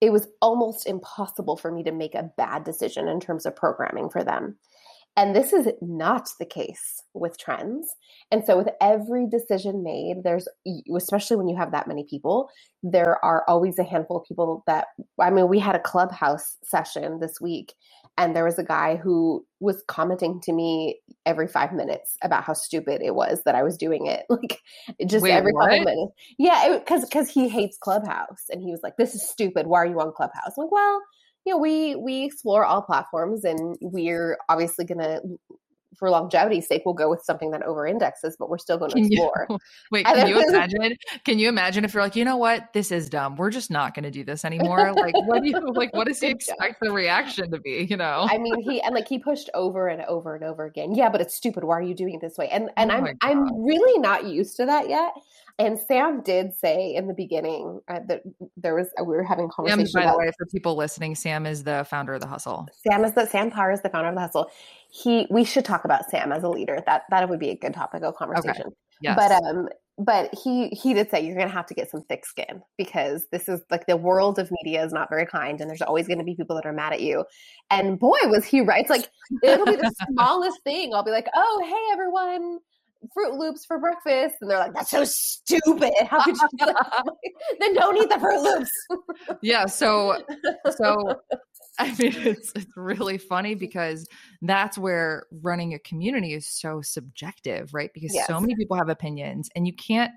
[0.00, 4.08] it was almost impossible for me to make a bad decision in terms of programming
[4.10, 4.56] for them.
[5.18, 7.96] And this is not the case with trends.
[8.32, 10.48] And so, with every decision made, there's,
[10.96, 12.50] especially when you have that many people,
[12.82, 14.88] there are always a handful of people that,
[15.20, 17.74] I mean, we had a clubhouse session this week,
[18.18, 22.54] and there was a guy who was commenting to me every five minutes about how
[22.54, 24.26] stupid it was that I was doing it.
[24.30, 24.60] Like,
[25.08, 25.84] just Wait, every couple what?
[25.84, 26.12] minutes.
[26.38, 29.68] Yeah, because because he hates Clubhouse, and he was like, "This is stupid.
[29.68, 31.02] Why are you on Clubhouse?" I'm like, well,
[31.48, 35.20] you know, we we explore all platforms, and we're obviously gonna,
[35.96, 38.96] for longevity's sake, we'll go with something that over indexes, but we're still going to
[38.96, 39.58] Can you- explore.
[39.90, 40.96] Wait, can you imagine?
[41.24, 43.34] Can you imagine if you're like, you know what, this is dumb.
[43.36, 44.92] We're just not going to do this anymore.
[44.92, 45.92] Like, what do you like?
[45.94, 47.86] What does he expect the reaction to be?
[47.88, 48.28] You know?
[48.30, 50.94] I mean, he and like he pushed over and over and over again.
[50.94, 51.64] Yeah, but it's stupid.
[51.64, 52.48] Why are you doing it this way?
[52.50, 55.12] And and Oh I'm I'm really not used to that yet.
[55.60, 58.22] And Sam did say in the beginning uh, that
[58.56, 61.46] there was we were having a Sam, conversation by the way, for people listening, Sam
[61.46, 62.68] is the founder of the Hustle.
[62.86, 64.50] Sam is the Sam Parr is the founder of the Hustle.
[64.90, 66.78] He we should talk about Sam as a leader.
[66.86, 68.70] That that would be a good topic of conversation.
[69.02, 69.16] Yes.
[69.16, 69.68] But um
[69.98, 73.26] but he he did say you're going to have to get some thick skin because
[73.32, 76.18] this is like the world of media is not very kind and there's always going
[76.18, 77.24] to be people that are mad at you.
[77.68, 78.82] And boy was he right.
[78.82, 79.08] It's like
[79.42, 80.94] it'll be the smallest thing.
[80.94, 82.60] I'll be like, "Oh, hey everyone,
[83.16, 85.92] Froot Loops for breakfast." And they're like, "That's so stupid.
[86.06, 86.48] How could you
[87.60, 88.70] Then don't eat the Froot Loops."
[89.42, 89.66] yeah.
[89.66, 90.22] So,
[90.76, 91.20] so
[91.78, 94.06] I mean, it's it's really funny because
[94.42, 97.90] that's where running a community is so subjective, right?
[97.94, 100.12] Because so many people have opinions, and you can't.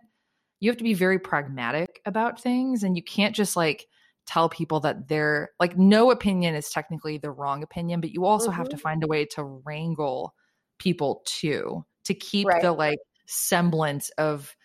[0.60, 3.88] You have to be very pragmatic about things, and you can't just like
[4.28, 8.52] tell people that they're like no opinion is technically the wrong opinion, but you also
[8.52, 8.82] have to Mhm.
[8.82, 10.36] find a way to wrangle
[10.78, 12.62] people too to keep Right.
[12.62, 14.56] the like semblance of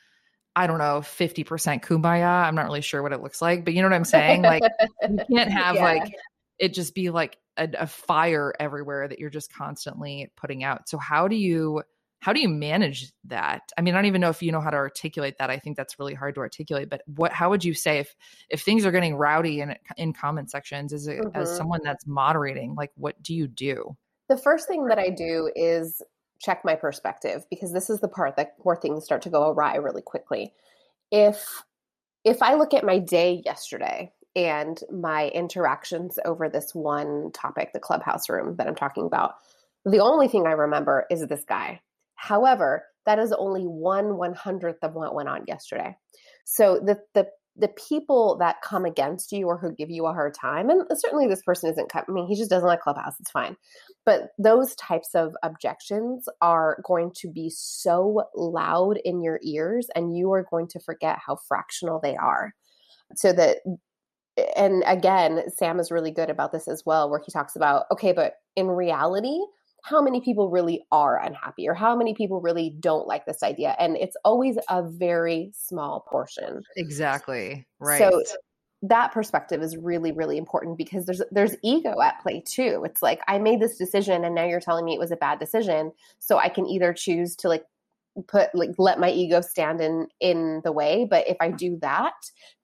[0.58, 2.46] I don't know, 50% kumbaya.
[2.46, 4.40] I'm not really sure what it looks like, but you know what I'm saying?
[4.40, 4.62] Like
[5.06, 5.84] you can't have Yeah.
[5.84, 6.14] like
[6.58, 10.88] it just be like a, a fire everywhere that you're just constantly putting out.
[10.88, 11.82] So how do you
[12.20, 13.70] how do you manage that?
[13.76, 15.50] I mean, I don't even know if you know how to articulate that.
[15.50, 16.88] I think that's really hard to articulate.
[16.88, 18.16] But what how would you say if
[18.48, 21.56] if things are getting rowdy in in comment sections as a, as Mhm.
[21.58, 22.74] someone that's moderating?
[22.74, 23.94] Like, what do you do?
[24.30, 26.00] The first thing that I do is
[26.38, 29.76] check my perspective because this is the part that where things start to go awry
[29.76, 30.52] really quickly.
[31.10, 31.62] If
[32.24, 37.80] if I look at my day yesterday and my interactions over this one topic, the
[37.80, 39.36] clubhouse room that I'm talking about,
[39.84, 41.80] the only thing I remember is this guy.
[42.16, 45.96] However, that is only one one hundredth of what went on yesterday.
[46.44, 50.34] So the the the people that come against you or who give you a hard
[50.34, 53.56] time, and certainly this person isn't, I mean, he just doesn't like Clubhouse, it's fine.
[54.04, 60.16] But those types of objections are going to be so loud in your ears, and
[60.16, 62.52] you are going to forget how fractional they are.
[63.14, 63.58] So that,
[64.54, 68.12] and again, Sam is really good about this as well, where he talks about, okay,
[68.12, 69.38] but in reality,
[69.86, 73.76] how many people really are unhappy or how many people really don't like this idea
[73.78, 76.60] and it's always a very small portion.
[76.76, 77.98] Exactly right.
[77.98, 78.22] so
[78.82, 82.82] that perspective is really really important because there's there's ego at play too.
[82.84, 85.38] It's like i made this decision and now you're telling me it was a bad
[85.38, 87.64] decision so i can either choose to like
[88.28, 92.14] put like let my ego stand in in the way but if i do that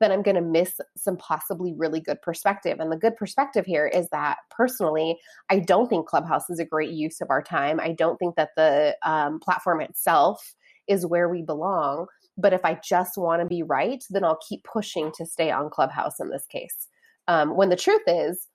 [0.01, 2.79] then i'm going to miss some possibly really good perspective.
[2.81, 5.19] And the good perspective here is that personally
[5.51, 7.81] i don't think clubhouse is a great use of our time.
[7.81, 10.55] I don't think that the um, platform itself
[10.89, 12.07] is where we belong.
[12.39, 15.71] But if i just want to be right then i'll keep pushing to stay on
[15.71, 16.89] clubhouse in this case.
[17.29, 18.49] Um, when the truth is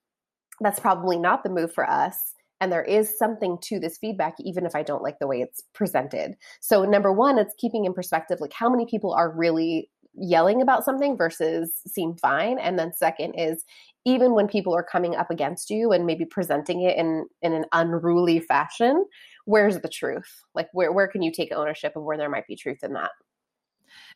[0.59, 4.65] that's probably not the move for us and there is something to this feedback even
[4.65, 6.35] if i don't like the way it's presented.
[6.61, 9.89] So number one it's keeping in perspective like how many people are really
[10.19, 12.57] yelling about something versus seem fine.
[12.57, 13.63] And then second is
[14.03, 17.65] even when people are coming up against you and maybe presenting it in in an
[17.71, 19.05] unruly fashion
[19.47, 20.43] where's the truth?
[20.53, 23.11] Like where where can you take ownership of where there might be truth in that?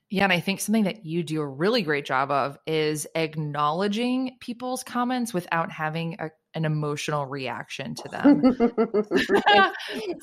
[0.09, 4.37] Yeah, and I think something that you do a really great job of is acknowledging
[4.41, 8.41] people's comments without having a an emotional reaction to them.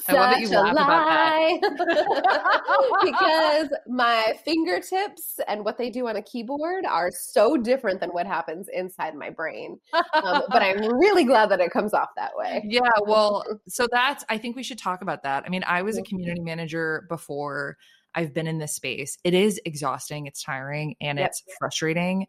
[0.09, 1.59] I love that you laugh lie.
[1.63, 3.01] about that.
[3.69, 8.27] because my fingertips and what they do on a keyboard are so different than what
[8.27, 9.79] happens inside my brain.
[9.93, 12.63] Um, but I'm really glad that it comes off that way.
[12.65, 15.45] Yeah, well, so that's, I think we should talk about that.
[15.47, 17.77] I mean, I was a community manager before.
[18.15, 19.17] I've been in this space.
[19.23, 21.29] It is exhausting, it's tiring, and yep.
[21.29, 22.27] it's frustrating.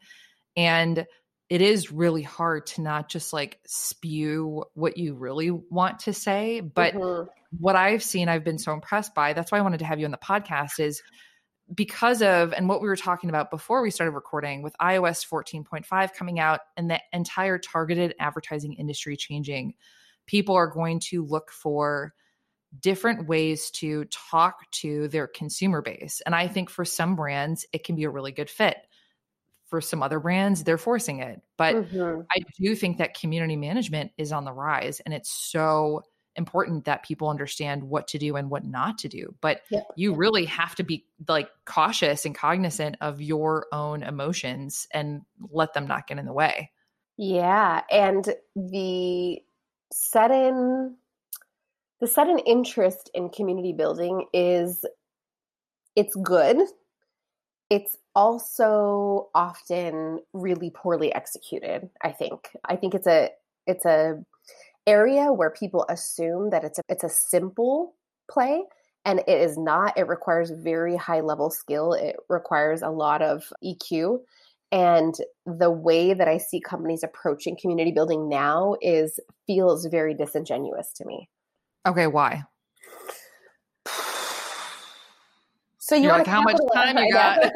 [0.55, 1.05] And
[1.49, 6.61] it is really hard to not just like spew what you really want to say.
[6.61, 7.27] But mm-hmm.
[7.59, 9.33] what I've seen, I've been so impressed by.
[9.33, 11.01] That's why I wanted to have you on the podcast is
[11.73, 16.13] because of and what we were talking about before we started recording with iOS 14.5
[16.13, 19.73] coming out and the entire targeted advertising industry changing.
[20.27, 22.13] People are going to look for
[22.79, 26.21] different ways to talk to their consumer base.
[26.23, 28.77] And I think for some brands, it can be a really good fit
[29.69, 31.41] for some other brands, they're forcing it.
[31.57, 32.21] But mm-hmm.
[32.31, 36.01] I do think that community management is on the rise and it's so
[36.35, 39.35] important that people understand what to do and what not to do.
[39.41, 39.61] But
[39.95, 45.73] you really have to be like cautious and cognizant of your own emotions and let
[45.73, 46.71] them not get in the way.
[47.17, 49.39] Yeah, and the
[49.91, 50.95] sudden
[51.99, 54.85] the sudden interest in community building is
[55.97, 56.57] it's good
[57.69, 62.49] it's also often really poorly executed i think.
[62.65, 63.29] I think it's a
[63.65, 64.21] it's a
[64.85, 67.95] area where people assume that it's a, it's a simple
[68.29, 68.63] play
[69.05, 69.97] and it is not.
[69.97, 71.93] It requires very high level skill.
[71.93, 74.17] It requires a lot of eq
[74.71, 80.91] and the way that i see companies approaching community building now is feels very disingenuous
[80.97, 81.29] to me.
[81.87, 82.43] Okay why
[85.89, 87.39] So you want like, how much time you got,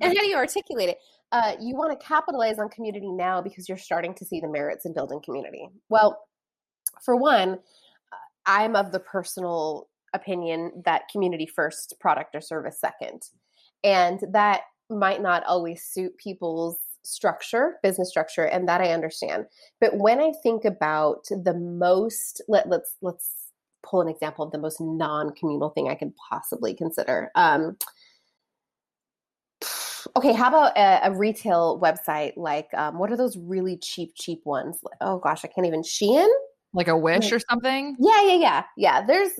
[0.00, 0.98] and how do you articulate it?
[1.32, 4.86] Uh, you want to capitalize on community now because you're starting to see the merits
[4.86, 5.68] in building community.
[5.88, 6.20] Well,
[7.04, 8.16] for one, uh,
[8.46, 13.22] I'm of the personal opinion that community first, product or service second,
[13.82, 19.46] and that might not always suit people's structure, business structure, and that I understand.
[19.80, 23.37] But when I think about the most, let, let's let's
[23.82, 27.30] pull an example of the most non-communal thing I could possibly consider.
[27.34, 27.76] Um,
[30.16, 34.40] okay, how about a, a retail website like um, what are those really cheap, cheap
[34.44, 34.80] ones?
[35.00, 35.82] Oh gosh, I can't even.
[35.82, 36.28] Shein,
[36.72, 37.96] like a Wish or something.
[37.98, 39.06] Yeah, yeah, yeah, yeah.
[39.06, 39.30] There's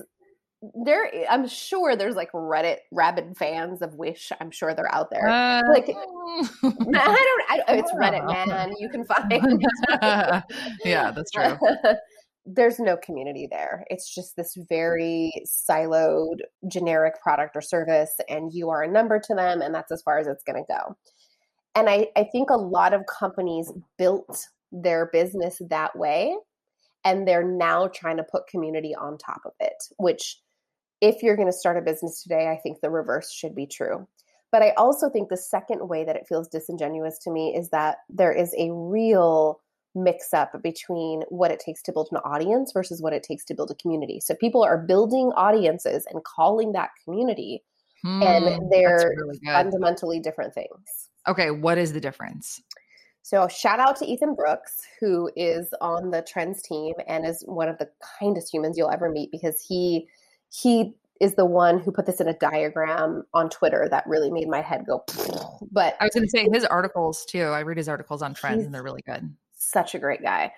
[0.85, 1.09] there.
[1.29, 4.31] I'm sure there's like Reddit rabid fans of Wish.
[4.39, 5.27] I'm sure they're out there.
[5.27, 7.43] Uh, like I don't.
[7.49, 8.73] I, it's Reddit, man.
[8.77, 9.63] You can find.
[10.85, 11.57] yeah, that's true
[12.55, 13.85] there's no community there.
[13.89, 19.35] It's just this very siloed, generic product or service, and you are a number to
[19.35, 20.97] them, and that's as far as it's going to go.
[21.75, 26.35] And I, I think a lot of companies built their business that way,
[27.05, 30.39] and they're now trying to put community on top of it, which,
[31.01, 34.07] if you're going to start a business today, I think the reverse should be true.
[34.51, 37.97] But I also think the second way that it feels disingenuous to me is that
[38.09, 39.61] there is a real
[40.03, 43.53] mix up between what it takes to build an audience versus what it takes to
[43.53, 44.19] build a community.
[44.19, 47.63] So people are building audiences and calling that community,
[48.03, 51.09] hmm, and they're really fundamentally different things.
[51.27, 52.61] Okay, what is the difference?
[53.21, 57.69] So shout out to Ethan Brooks, who is on the trends team and is one
[57.69, 57.89] of the
[58.19, 60.07] kindest humans you'll ever meet because he
[60.49, 64.47] he is the one who put this in a diagram on Twitter that really made
[64.47, 65.03] my head go.
[65.71, 67.43] But I was going to say his articles too.
[67.43, 69.31] I read his articles on trends and they're really good.
[69.71, 70.53] Such a great guy.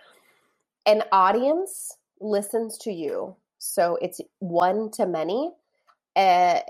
[0.85, 3.35] An audience listens to you.
[3.59, 5.51] So it's one to many.
[6.17, 6.61] A,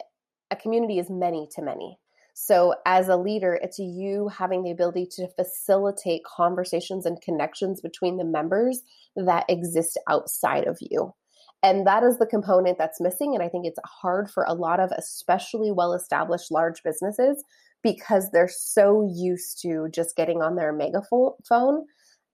[0.50, 1.98] a community is many to many.
[2.34, 8.18] So, as a leader, it's you having the ability to facilitate conversations and connections between
[8.18, 8.82] the members
[9.16, 11.14] that exist outside of you.
[11.62, 13.36] And that is the component that's missing.
[13.36, 17.44] And I think it's hard for a lot of, especially well established large businesses,
[17.84, 21.86] because they're so used to just getting on their megaphone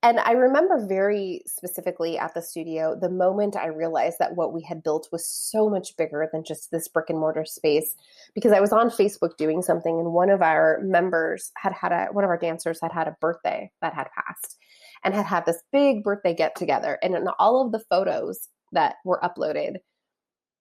[0.04, 4.62] and I remember very specifically at the studio the moment I realized that what we
[4.62, 7.96] had built was so much bigger than just this brick and mortar space.
[8.36, 12.08] Because I was on Facebook doing something, and one of our members had had a,
[12.12, 14.58] one of our dancers had had a birthday that had passed
[15.04, 17.00] and had had this big birthday get together.
[17.02, 19.78] And in all of the photos that were uploaded,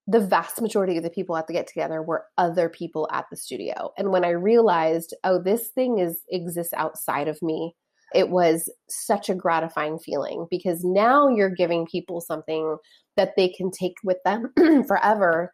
[0.07, 3.37] the vast majority of the people at the get together were other people at the
[3.37, 3.93] studio.
[3.99, 7.75] And when I realized, oh, this thing is exists outside of me
[8.15, 12.77] it was such a gratifying feeling because now you're giving people something
[13.17, 14.53] that they can take with them
[14.87, 15.53] forever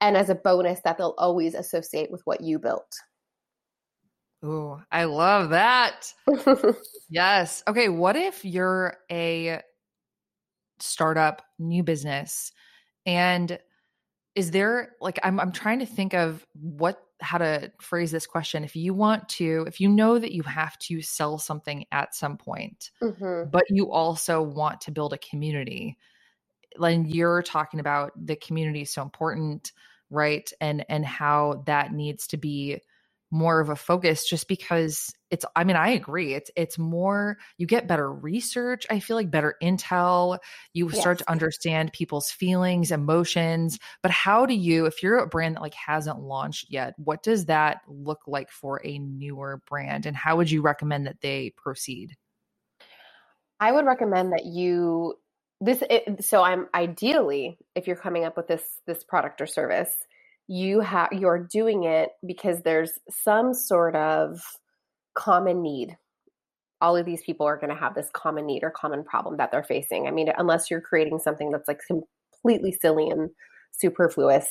[0.00, 2.90] and as a bonus that they'll always associate with what you built.
[4.42, 6.12] Ooh, I love that.
[7.10, 7.62] yes.
[7.68, 9.60] Okay, what if you're a
[10.78, 12.52] startup, new business
[13.06, 13.58] and
[14.34, 18.64] is there like I'm I'm trying to think of what how to phrase this question
[18.64, 22.36] if you want to if you know that you have to sell something at some
[22.36, 23.48] point mm-hmm.
[23.50, 25.96] but you also want to build a community
[26.80, 29.72] and you're talking about the community is so important
[30.10, 32.80] right and and how that needs to be
[33.30, 37.66] more of a focus just because it's i mean i agree it's it's more you
[37.66, 40.38] get better research i feel like better intel
[40.72, 41.00] you yes.
[41.00, 45.62] start to understand people's feelings emotions but how do you if you're a brand that
[45.62, 50.36] like hasn't launched yet what does that look like for a newer brand and how
[50.36, 52.16] would you recommend that they proceed
[53.60, 55.14] i would recommend that you
[55.60, 59.90] this it, so i'm ideally if you're coming up with this this product or service
[60.50, 64.42] you have you're doing it because there's some sort of
[65.14, 65.96] common need.
[66.80, 69.52] All of these people are going to have this common need or common problem that
[69.52, 70.08] they're facing.
[70.08, 73.30] I mean unless you're creating something that's like completely silly and
[73.70, 74.48] superfluous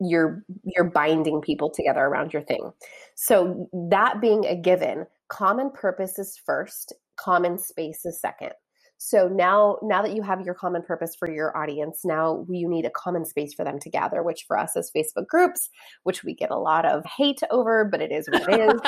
[0.00, 2.72] you're you're binding people together around your thing.
[3.16, 8.52] So that being a given common purpose is first common space is second
[8.98, 12.86] so now, now that you have your common purpose for your audience, now you need
[12.86, 15.68] a common space for them to gather, which for us is Facebook groups,
[16.04, 18.80] which we get a lot of hate over, but it is what it is.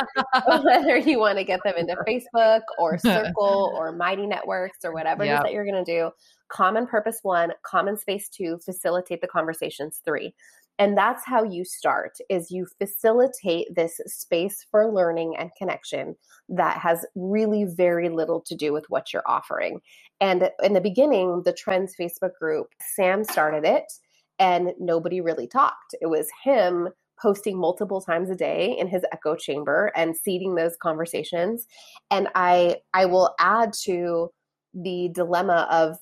[0.64, 5.24] Whether you want to get them into Facebook or Circle or Mighty Networks or whatever
[5.24, 5.32] yep.
[5.32, 6.10] it is that you're going to do,
[6.48, 10.34] common purpose one, common space two, facilitate the conversations three
[10.78, 16.16] and that's how you start is you facilitate this space for learning and connection
[16.48, 19.80] that has really very little to do with what you're offering.
[20.20, 23.90] And in the beginning the trends facebook group sam started it
[24.38, 25.94] and nobody really talked.
[26.00, 26.88] It was him
[27.20, 31.66] posting multiple times a day in his echo chamber and seeding those conversations.
[32.10, 34.30] And i i will add to
[34.76, 35.96] the dilemma of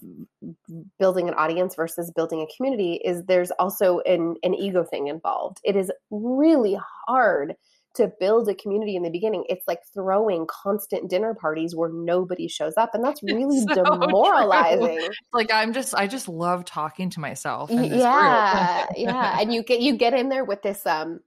[0.99, 5.61] building an audience versus building a community is there's also an, an ego thing involved.
[5.63, 7.55] It is really hard
[7.95, 9.45] to build a community in the beginning.
[9.49, 12.91] It's like throwing constant dinner parties where nobody shows up.
[12.93, 14.99] And that's really so demoralizing.
[14.99, 15.15] True.
[15.33, 17.71] Like I'm just I just love talking to myself.
[17.71, 18.87] yeah.
[18.97, 19.41] yeah.
[19.41, 21.21] And you get you get in there with this um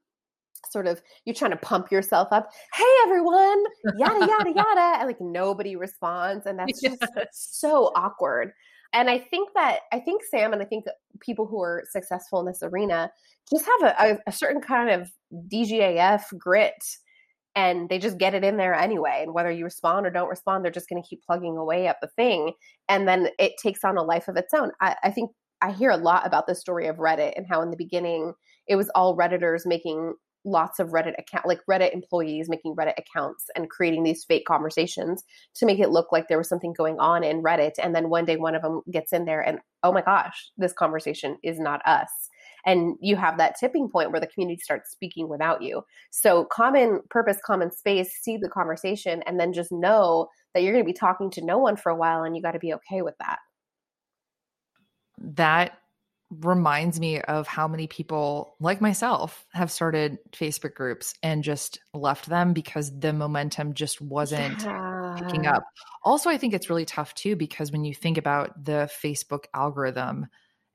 [0.69, 2.49] sort of you're trying to pump yourself up.
[2.73, 3.63] Hey everyone,
[3.97, 8.51] yada yada yada, and like nobody responds, and that's just so awkward.
[8.93, 10.85] And I think that I think Sam and I think
[11.19, 13.11] people who are successful in this arena
[13.49, 15.09] just have a, a, a certain kind of
[15.51, 16.83] DGAF grit
[17.57, 19.21] and they just get it in there anyway.
[19.23, 21.97] And whether you respond or don't respond, they're just going to keep plugging away at
[22.01, 22.53] the thing.
[22.87, 24.71] And then it takes on a life of its own.
[24.79, 25.31] I, I, think
[25.63, 28.33] I hear a lot about the story of Reddit and how in the beginning
[28.67, 30.13] it was all Redditors making
[30.47, 35.23] lots of Reddit account like Reddit employees making Reddit accounts and creating these fake conversations
[35.55, 37.73] to make it look like there was something going on in Reddit.
[37.81, 40.73] And then one day one of them gets in there and oh my gosh this
[40.73, 42.09] conversation is not us.
[42.65, 45.83] And you have that tipping point where the community starts speaking without you.
[46.11, 50.83] So common purpose common space see the conversation and then just know that you're going
[50.83, 53.01] to be talking to no one for a while and you got to be okay
[53.01, 53.39] with that.
[55.19, 55.77] That
[56.29, 62.27] reminds me of how many people like myself have started Facebook groups and just left
[62.27, 65.15] them because the momentum just wasn't yeah.
[65.17, 65.63] picking up.
[66.03, 70.27] Also, I think it's really tough too because when you think about the Facebook algorithm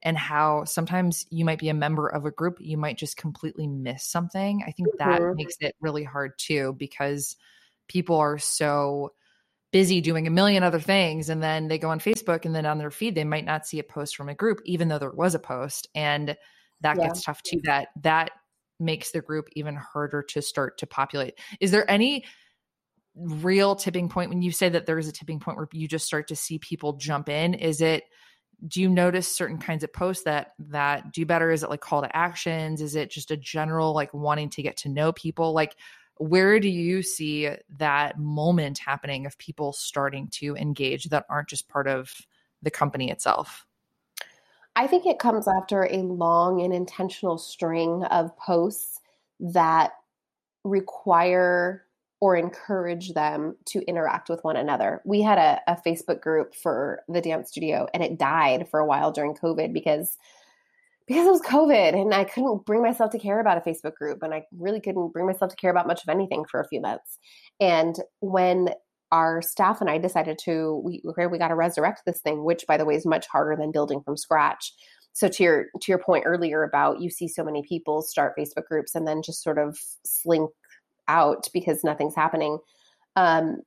[0.03, 3.67] and how sometimes you might be a member of a group, you might just completely
[3.67, 4.65] miss something.
[4.67, 5.37] I think that mm-hmm.
[5.37, 7.37] makes it really hard too because
[7.89, 9.13] people are so
[9.73, 12.79] busy doing a million other things and then they go on Facebook and then on
[12.79, 15.35] their feed they might not see a post from a group even though there was
[15.35, 16.37] a post and
[16.83, 17.07] that yeah.
[17.07, 18.31] gets tough too that that
[18.83, 21.39] makes the group even harder to start to populate.
[21.61, 22.25] Is there any
[23.14, 26.07] real tipping point when you say that there is a tipping point where you just
[26.07, 27.55] start to see people jump in?
[27.55, 28.05] Is it
[28.68, 31.51] do you notice certain kinds of posts that that do better?
[31.51, 32.81] Is it like call to actions?
[32.81, 35.53] Is it just a general like wanting to get to know people?
[35.53, 35.77] Like
[36.19, 41.69] where do you see that moment happening of people starting to engage that aren't just
[41.69, 42.13] part of
[42.63, 43.67] the company itself?
[44.75, 49.01] I think it comes after a long and intentional string of posts
[49.41, 49.93] that
[50.65, 51.85] require
[52.21, 55.03] or encourage them to interact with one another.
[55.05, 58.87] We had a, a, Facebook group for the dance studio and it died for a
[58.87, 60.17] while during COVID because
[61.07, 64.23] because it was COVID and I couldn't bring myself to care about a Facebook group
[64.23, 66.81] and I really couldn't bring myself to care about much of anything for a few
[66.81, 67.19] months.
[67.61, 68.71] And when
[69.11, 72.77] our staff and I decided to we we got to resurrect this thing, which by
[72.77, 74.73] the way is much harder than building from scratch.
[75.13, 78.65] So to your to your point earlier about you see so many people start Facebook
[78.65, 80.51] groups and then just sort of slink
[81.09, 82.59] out because nothing's happening.
[83.17, 83.59] Um,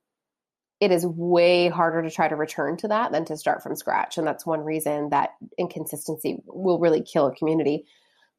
[0.80, 4.18] it is way harder to try to return to that than to start from scratch.
[4.18, 7.86] And that's one reason that inconsistency will really kill a community.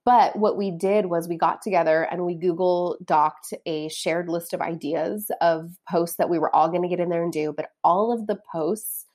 [0.06, 4.54] But what we did was we got together and we Google docked a shared list
[4.54, 7.54] of ideas of posts that we were all going to get in there and do.
[7.56, 9.06] But all of the posts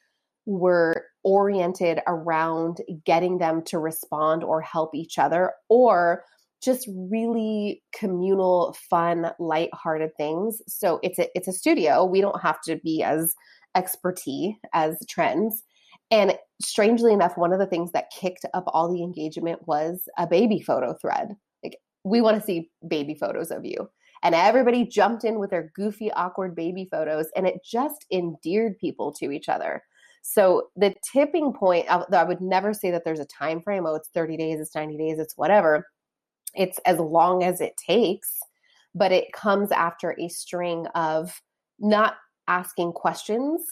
[0.44, 6.24] were oriented around getting them to respond or help each other or
[6.62, 10.62] just really communal, fun, light-hearted things.
[10.68, 12.04] So it's a it's a studio.
[12.04, 13.34] We don't have to be as
[13.74, 15.64] expertise as trends.
[16.10, 20.26] And strangely enough, one of the things that kicked up all the engagement was a
[20.26, 21.36] baby photo thread.
[21.64, 23.88] Like we want to see baby photos of you.
[24.22, 29.12] And everybody jumped in with their goofy, awkward baby photos, and it just endeared people
[29.14, 29.82] to each other.
[30.22, 33.84] So the tipping point, I would never say that there's a time frame.
[33.84, 35.84] Oh, it's 30 days, it's 90 days, it's whatever
[36.54, 38.38] it's as long as it takes,
[38.94, 41.40] but it comes after a string of
[41.78, 42.14] not
[42.48, 43.62] asking questions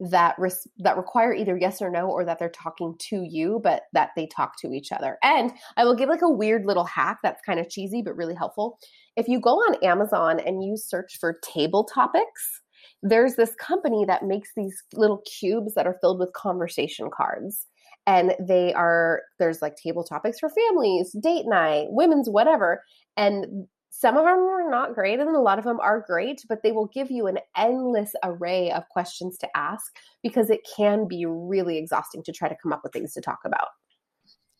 [0.00, 3.82] that res- that require either yes or no or that they're talking to you but
[3.92, 5.18] that they talk to each other.
[5.22, 8.34] And i will give like a weird little hack that's kind of cheesy but really
[8.34, 8.78] helpful.
[9.16, 12.62] If you go on amazon and you search for table topics
[13.02, 17.66] there's this company that makes these little cubes that are filled with conversation cards
[18.08, 22.82] and they are there's like table topics for families date night women's whatever
[23.16, 26.62] and some of them are not great and a lot of them are great but
[26.62, 31.26] they will give you an endless array of questions to ask because it can be
[31.26, 33.68] really exhausting to try to come up with things to talk about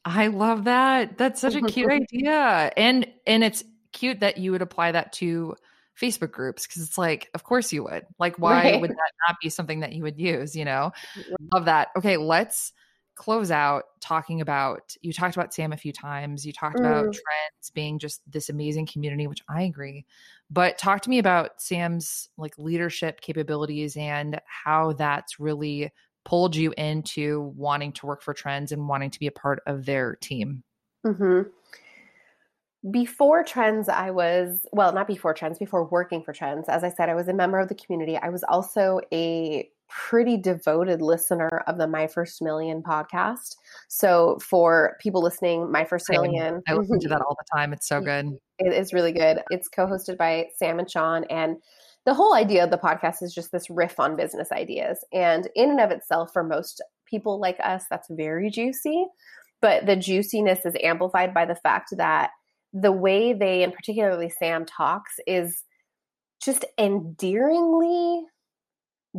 [0.05, 4.63] i love that that's such a cute idea and and it's cute that you would
[4.63, 5.57] apply that to
[6.01, 8.07] Facebook groups because it's like, of course you would.
[8.21, 8.81] Like, why right.
[8.81, 10.55] would that not be something that you would use?
[10.55, 10.93] You know,
[11.53, 11.89] love that.
[11.97, 12.73] Okay, let's
[13.19, 16.47] close out talking about you talked about Sam a few times.
[16.47, 16.87] You talked mm.
[16.87, 20.07] about Trends being just this amazing community, which I agree.
[20.51, 25.93] But talk to me about Sam's like leadership capabilities and how that's really
[26.25, 29.85] pulled you into wanting to work for Trends and wanting to be a part of
[29.85, 30.63] their team.
[31.05, 31.49] Mm-hmm.
[32.91, 36.69] Before Trends, I was, well, not before Trends, before working for Trends.
[36.69, 38.17] As I said, I was a member of the community.
[38.17, 43.57] I was also a pretty devoted listener of the My First Million podcast.
[43.89, 47.73] So for people listening, My First Million, I listen to that all the time.
[47.73, 48.37] It's so good.
[48.59, 49.43] It is really good.
[49.51, 51.57] It's co-hosted by Sam and Shaan and
[52.09, 55.05] the whole idea of the podcast is just this riff on business ideas.
[55.13, 59.05] And in and of itself, for most people like us, that's very juicy.
[59.61, 62.31] But the juiciness is amplified by the fact that
[62.73, 65.65] the way they, and particularly Sam, talks is
[66.43, 68.25] just endearingly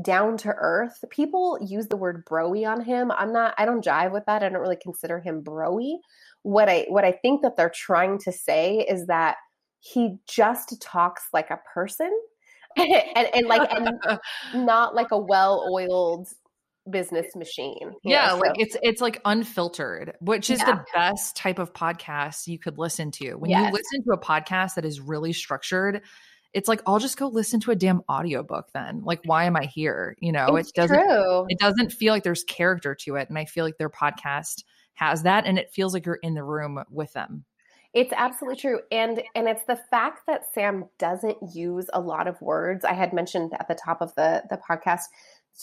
[0.01, 1.03] down to earth.
[1.09, 3.11] People use the word broy on him.
[3.11, 4.43] I'm not I don't jive with that.
[4.43, 5.95] I don't really consider him broy.
[6.43, 9.37] What I what I think that they're trying to say is that
[9.79, 12.11] he just talks like a person
[12.77, 13.89] and, and like and
[14.65, 16.27] not like a well-oiled
[16.89, 17.93] business machine.
[18.03, 18.61] Yeah, know, like so.
[18.61, 20.65] it's it's like unfiltered, which is yeah.
[20.65, 23.35] the best type of podcast you could listen to.
[23.35, 23.67] When yes.
[23.67, 26.01] you listen to a podcast that is really structured,
[26.53, 29.01] it's like I'll just go listen to a damn audiobook then.
[29.03, 30.15] Like why am I here?
[30.19, 31.45] You know, it's it doesn't true.
[31.49, 34.63] it doesn't feel like there's character to it and I feel like their podcast
[34.95, 37.45] has that and it feels like you're in the room with them.
[37.93, 38.79] It's absolutely true.
[38.91, 42.85] And and it's the fact that Sam doesn't use a lot of words.
[42.85, 45.03] I had mentioned at the top of the the podcast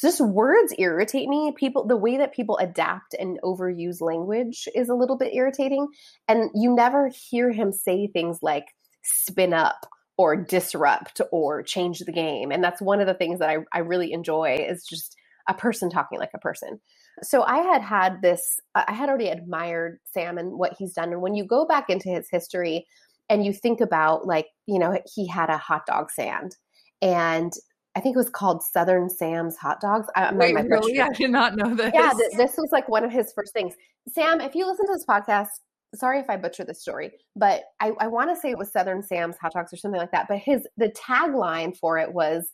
[0.00, 1.52] just words irritate me.
[1.56, 5.88] People, the way that people adapt and overuse language is a little bit irritating.
[6.28, 8.66] And you never hear him say things like
[9.02, 9.86] spin up
[10.18, 12.50] or disrupt or change the game.
[12.50, 15.16] And that's one of the things that I, I really enjoy is just
[15.48, 16.80] a person talking like a person.
[17.22, 21.12] So I had had this, I had already admired Sam and what he's done.
[21.12, 22.86] And when you go back into his history
[23.28, 26.56] and you think about, like, you know, he had a hot dog stand
[27.02, 27.52] and
[27.96, 30.06] I think it was called Southern Sam's Hot Dogs.
[30.14, 31.00] I, Wait, really?
[31.00, 31.92] I did not know this.
[31.94, 33.74] Yeah, th- this was like one of his first things.
[34.06, 35.48] Sam, if you listen to this podcast,
[35.94, 39.02] sorry if I butcher this story, but I, I want to say it was Southern
[39.02, 40.26] Sam's Hot Dogs or something like that.
[40.28, 42.50] But his the tagline for it was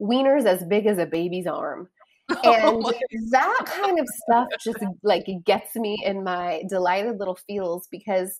[0.00, 1.88] "Wieners as big as a baby's arm."
[2.44, 2.92] and oh
[3.30, 8.36] that kind of stuff just like gets me in my delighted little feels because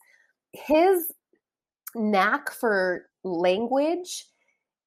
[0.53, 1.11] his
[1.95, 4.27] knack for language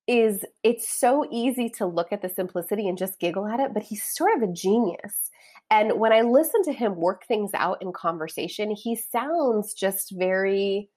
[0.08, 3.84] is it's so easy to look at the simplicity and just giggle at it, but
[3.84, 5.31] he's sort of a genius.
[5.72, 10.89] And when I listen to him work things out in conversation, he sounds just very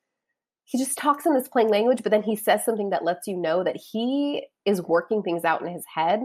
[0.66, 3.36] he just talks in this plain language, but then he says something that lets you
[3.36, 6.20] know that he is working things out in his head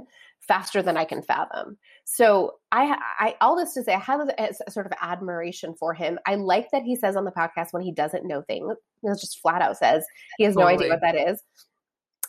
[0.48, 1.78] faster than I can fathom.
[2.06, 5.94] So I, I all this to say, I have a, a, sort of admiration for
[5.94, 6.18] him.
[6.26, 9.40] I like that he says on the podcast when he doesn't know things, he just
[9.42, 10.06] flat out says
[10.38, 10.74] he has totally.
[10.74, 11.44] no idea what that is.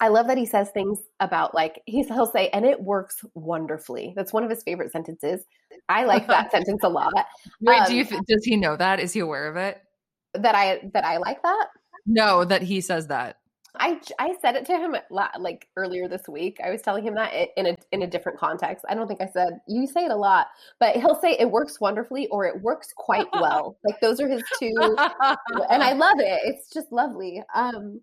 [0.01, 4.15] I love that he says things about like he's he'll say, and it works wonderfully.
[4.17, 5.45] That's one of his favorite sentences.
[5.89, 7.13] I like that sentence a lot.
[7.61, 8.99] Wait, um, do you um, does he know that?
[8.99, 9.83] Is he aware of it?
[10.35, 11.67] That I that I like that?
[12.07, 13.37] No, that he says that.
[13.79, 16.59] I I said it to him like earlier this week.
[16.65, 18.85] I was telling him that in a in a different context.
[18.89, 20.49] I don't think I said you say it a lot,
[20.81, 23.77] but he'll say it works wonderfully or it works quite well.
[23.85, 24.75] like those are his two,
[25.71, 26.41] and I love it.
[26.45, 27.43] It's just lovely.
[27.55, 28.01] Um,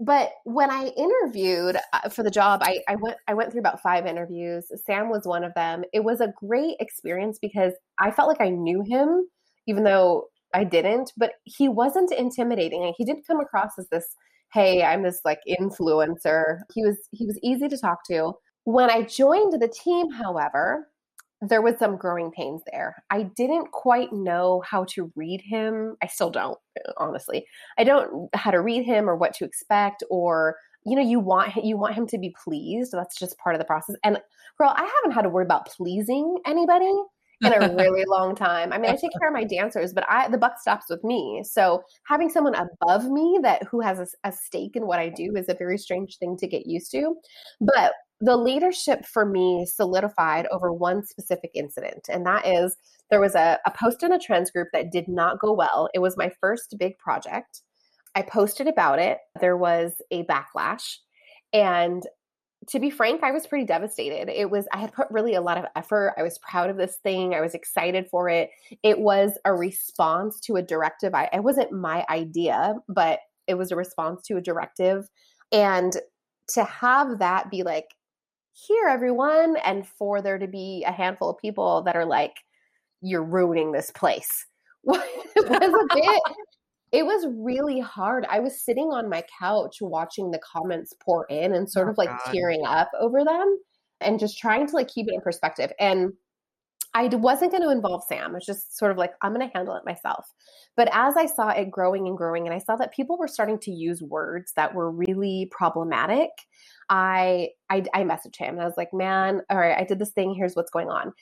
[0.00, 3.80] but when I interviewed uh, for the job, I, I went I went through about
[3.80, 4.66] five interviews.
[4.84, 5.84] Sam was one of them.
[5.92, 9.28] It was a great experience because I felt like I knew him,
[9.68, 11.12] even though I didn't.
[11.16, 12.92] But he wasn't intimidating.
[12.96, 14.16] He didn't come across as this,
[14.52, 18.32] "Hey, I'm this like influencer." He was he was easy to talk to.
[18.64, 20.88] When I joined the team, however,
[21.48, 23.02] there was some growing pains there.
[23.10, 25.96] I didn't quite know how to read him.
[26.02, 26.58] I still don't,
[26.96, 27.46] honestly.
[27.78, 31.56] I don't how to read him or what to expect or you know, you want
[31.64, 32.92] you want him to be pleased.
[32.92, 33.96] That's just part of the process.
[34.04, 34.20] And
[34.58, 36.92] girl, I haven't had to worry about pleasing anybody
[37.42, 38.72] in a really long time.
[38.72, 41.42] I mean, I take care of my dancers, but I the buck stops with me.
[41.44, 45.34] So having someone above me that who has a, a stake in what I do
[45.36, 47.14] is a very strange thing to get used to.
[47.60, 47.92] But
[48.24, 52.76] the leadership for me solidified over one specific incident, and that is
[53.10, 55.88] there was a, a post in a trends group that did not go well.
[55.94, 57.60] It was my first big project.
[58.14, 59.18] I posted about it.
[59.40, 60.96] There was a backlash.
[61.52, 62.02] And
[62.68, 64.30] to be frank, I was pretty devastated.
[64.30, 66.14] It was, I had put really a lot of effort.
[66.16, 67.34] I was proud of this thing.
[67.34, 68.50] I was excited for it.
[68.82, 71.14] It was a response to a directive.
[71.14, 75.08] I, it wasn't my idea, but it was a response to a directive.
[75.52, 75.92] And
[76.54, 77.86] to have that be like,
[78.54, 82.36] here, everyone, and for there to be a handful of people that are like,
[83.00, 84.46] you're ruining this place
[84.84, 85.00] was
[85.36, 86.20] a bit.
[86.92, 88.24] it was really hard.
[88.28, 91.90] I was sitting on my couch watching the comments pour in and oh sort oh,
[91.90, 92.32] of like God.
[92.32, 93.58] tearing up over them
[94.00, 95.72] and just trying to like keep it in perspective.
[95.80, 96.12] And
[96.96, 98.30] I wasn't going to involve Sam.
[98.30, 100.26] It was just sort of like, I'm going to handle it myself.
[100.76, 103.58] But as I saw it growing and growing, and I saw that people were starting
[103.60, 106.30] to use words that were really problematic,
[106.88, 110.12] I, I, I messaged him and I was like, man, all right, I did this
[110.12, 110.34] thing.
[110.34, 111.12] Here's what's going on.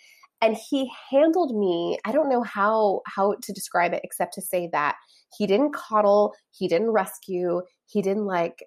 [0.40, 1.98] And he handled me.
[2.04, 4.96] I don't know how how to describe it except to say that
[5.38, 8.64] he didn't coddle, he didn't rescue, he didn't like,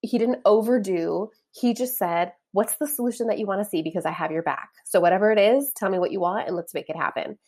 [0.00, 1.30] he didn't overdo.
[1.50, 4.42] He just said, what's the solution that you want to see because I have your
[4.42, 4.68] back.
[4.84, 7.38] So whatever it is, tell me what you want and let's make it happen.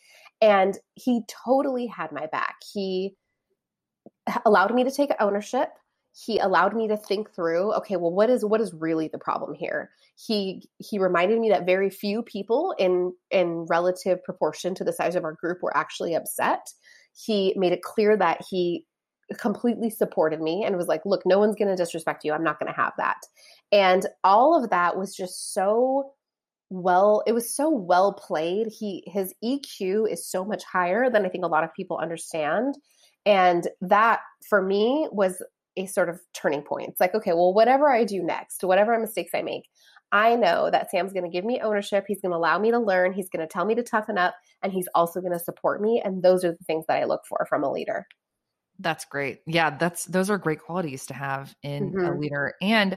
[0.40, 2.56] And he totally had my back.
[2.72, 3.14] He
[4.44, 5.68] allowed me to take ownership
[6.16, 9.54] he allowed me to think through okay well what is what is really the problem
[9.54, 9.90] here?
[10.16, 15.16] He he reminded me that very few people in in relative proportion to the size
[15.16, 16.70] of our group were actually upset.
[17.16, 18.86] He made it clear that he
[19.38, 22.32] completely supported me and was like look no one's going to disrespect you.
[22.32, 23.18] I'm not going to have that.
[23.72, 26.12] And all of that was just so
[26.70, 28.68] well it was so well played.
[28.68, 32.76] He his eq is so much higher than i think a lot of people understand.
[33.26, 35.42] And that for me was
[35.76, 36.90] a sort of turning point.
[36.90, 39.68] It's like, okay, well, whatever I do next, whatever mistakes I make,
[40.12, 42.04] I know that Sam's going to give me ownership.
[42.06, 43.12] He's going to allow me to learn.
[43.12, 46.00] He's going to tell me to toughen up, and he's also going to support me.
[46.04, 48.06] And those are the things that I look for from a leader.
[48.78, 49.40] That's great.
[49.46, 52.06] Yeah, that's those are great qualities to have in mm-hmm.
[52.06, 52.54] a leader.
[52.60, 52.96] And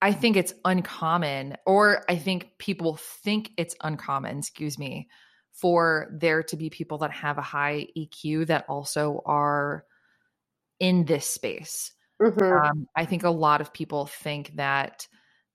[0.00, 5.08] I think it's uncommon, or I think people think it's uncommon, excuse me,
[5.52, 9.84] for there to be people that have a high EQ that also are
[10.80, 11.92] in this space.
[12.20, 12.42] Mm-hmm.
[12.42, 15.06] Um, I think a lot of people think that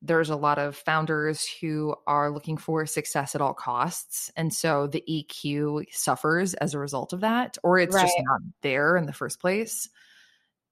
[0.01, 4.31] there's a lot of founders who are looking for success at all costs.
[4.35, 8.03] And so the EQ suffers as a result of that, or it's right.
[8.03, 9.87] just not there in the first place.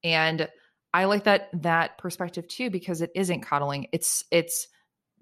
[0.02, 0.48] And
[0.92, 3.86] I like that that perspective too, because it isn't coddling.
[3.92, 4.66] It's it's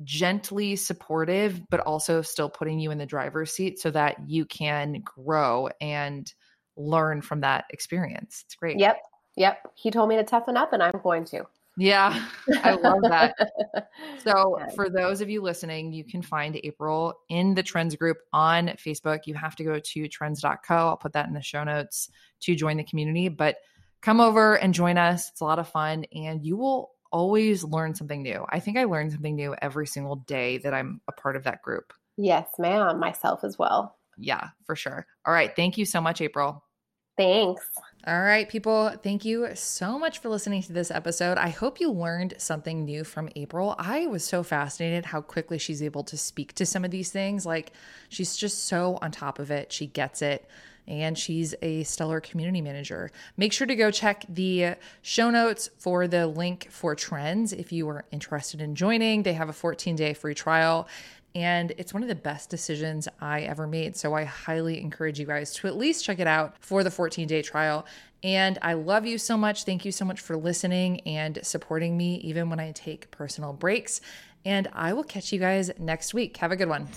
[0.04, 5.02] gently supportive, but also still putting you in the driver's seat so that you can
[5.04, 6.32] grow and
[6.76, 8.44] learn from that experience.
[8.46, 8.78] It's great.
[8.78, 8.96] Yep.
[9.38, 9.72] Yep.
[9.76, 11.46] He told me to toughen up and I'm going to.
[11.76, 12.26] Yeah,
[12.64, 13.36] I love that.
[14.24, 18.66] so, for those of you listening, you can find April in the Trends group on
[18.84, 19.20] Facebook.
[19.26, 20.74] You have to go to trends.co.
[20.74, 22.10] I'll put that in the show notes
[22.40, 23.28] to join the community.
[23.28, 23.58] But
[24.00, 25.30] come over and join us.
[25.30, 28.44] It's a lot of fun, and you will always learn something new.
[28.48, 31.62] I think I learn something new every single day that I'm a part of that
[31.62, 31.92] group.
[32.16, 32.98] Yes, ma'am.
[32.98, 33.96] Myself as well.
[34.18, 35.06] Yeah, for sure.
[35.24, 35.54] All right.
[35.54, 36.64] Thank you so much, April.
[37.18, 37.66] Thanks.
[38.06, 41.36] All right, people, thank you so much for listening to this episode.
[41.36, 43.74] I hope you learned something new from April.
[43.76, 47.44] I was so fascinated how quickly she's able to speak to some of these things.
[47.44, 47.72] Like,
[48.08, 49.72] she's just so on top of it.
[49.72, 50.48] She gets it
[50.86, 53.10] and she's a stellar community manager.
[53.36, 57.86] Make sure to go check the show notes for the link for trends if you
[57.90, 59.22] are interested in joining.
[59.22, 60.88] They have a 14 day free trial
[61.34, 63.96] and it's one of the best decisions I ever made.
[63.96, 67.28] So I highly encourage you guys to at least check it out for the 14
[67.28, 67.86] day trial.
[68.22, 69.64] And I love you so much.
[69.64, 74.00] Thank you so much for listening and supporting me, even when I take personal breaks.
[74.44, 76.36] And I will catch you guys next week.
[76.38, 76.88] Have a good one.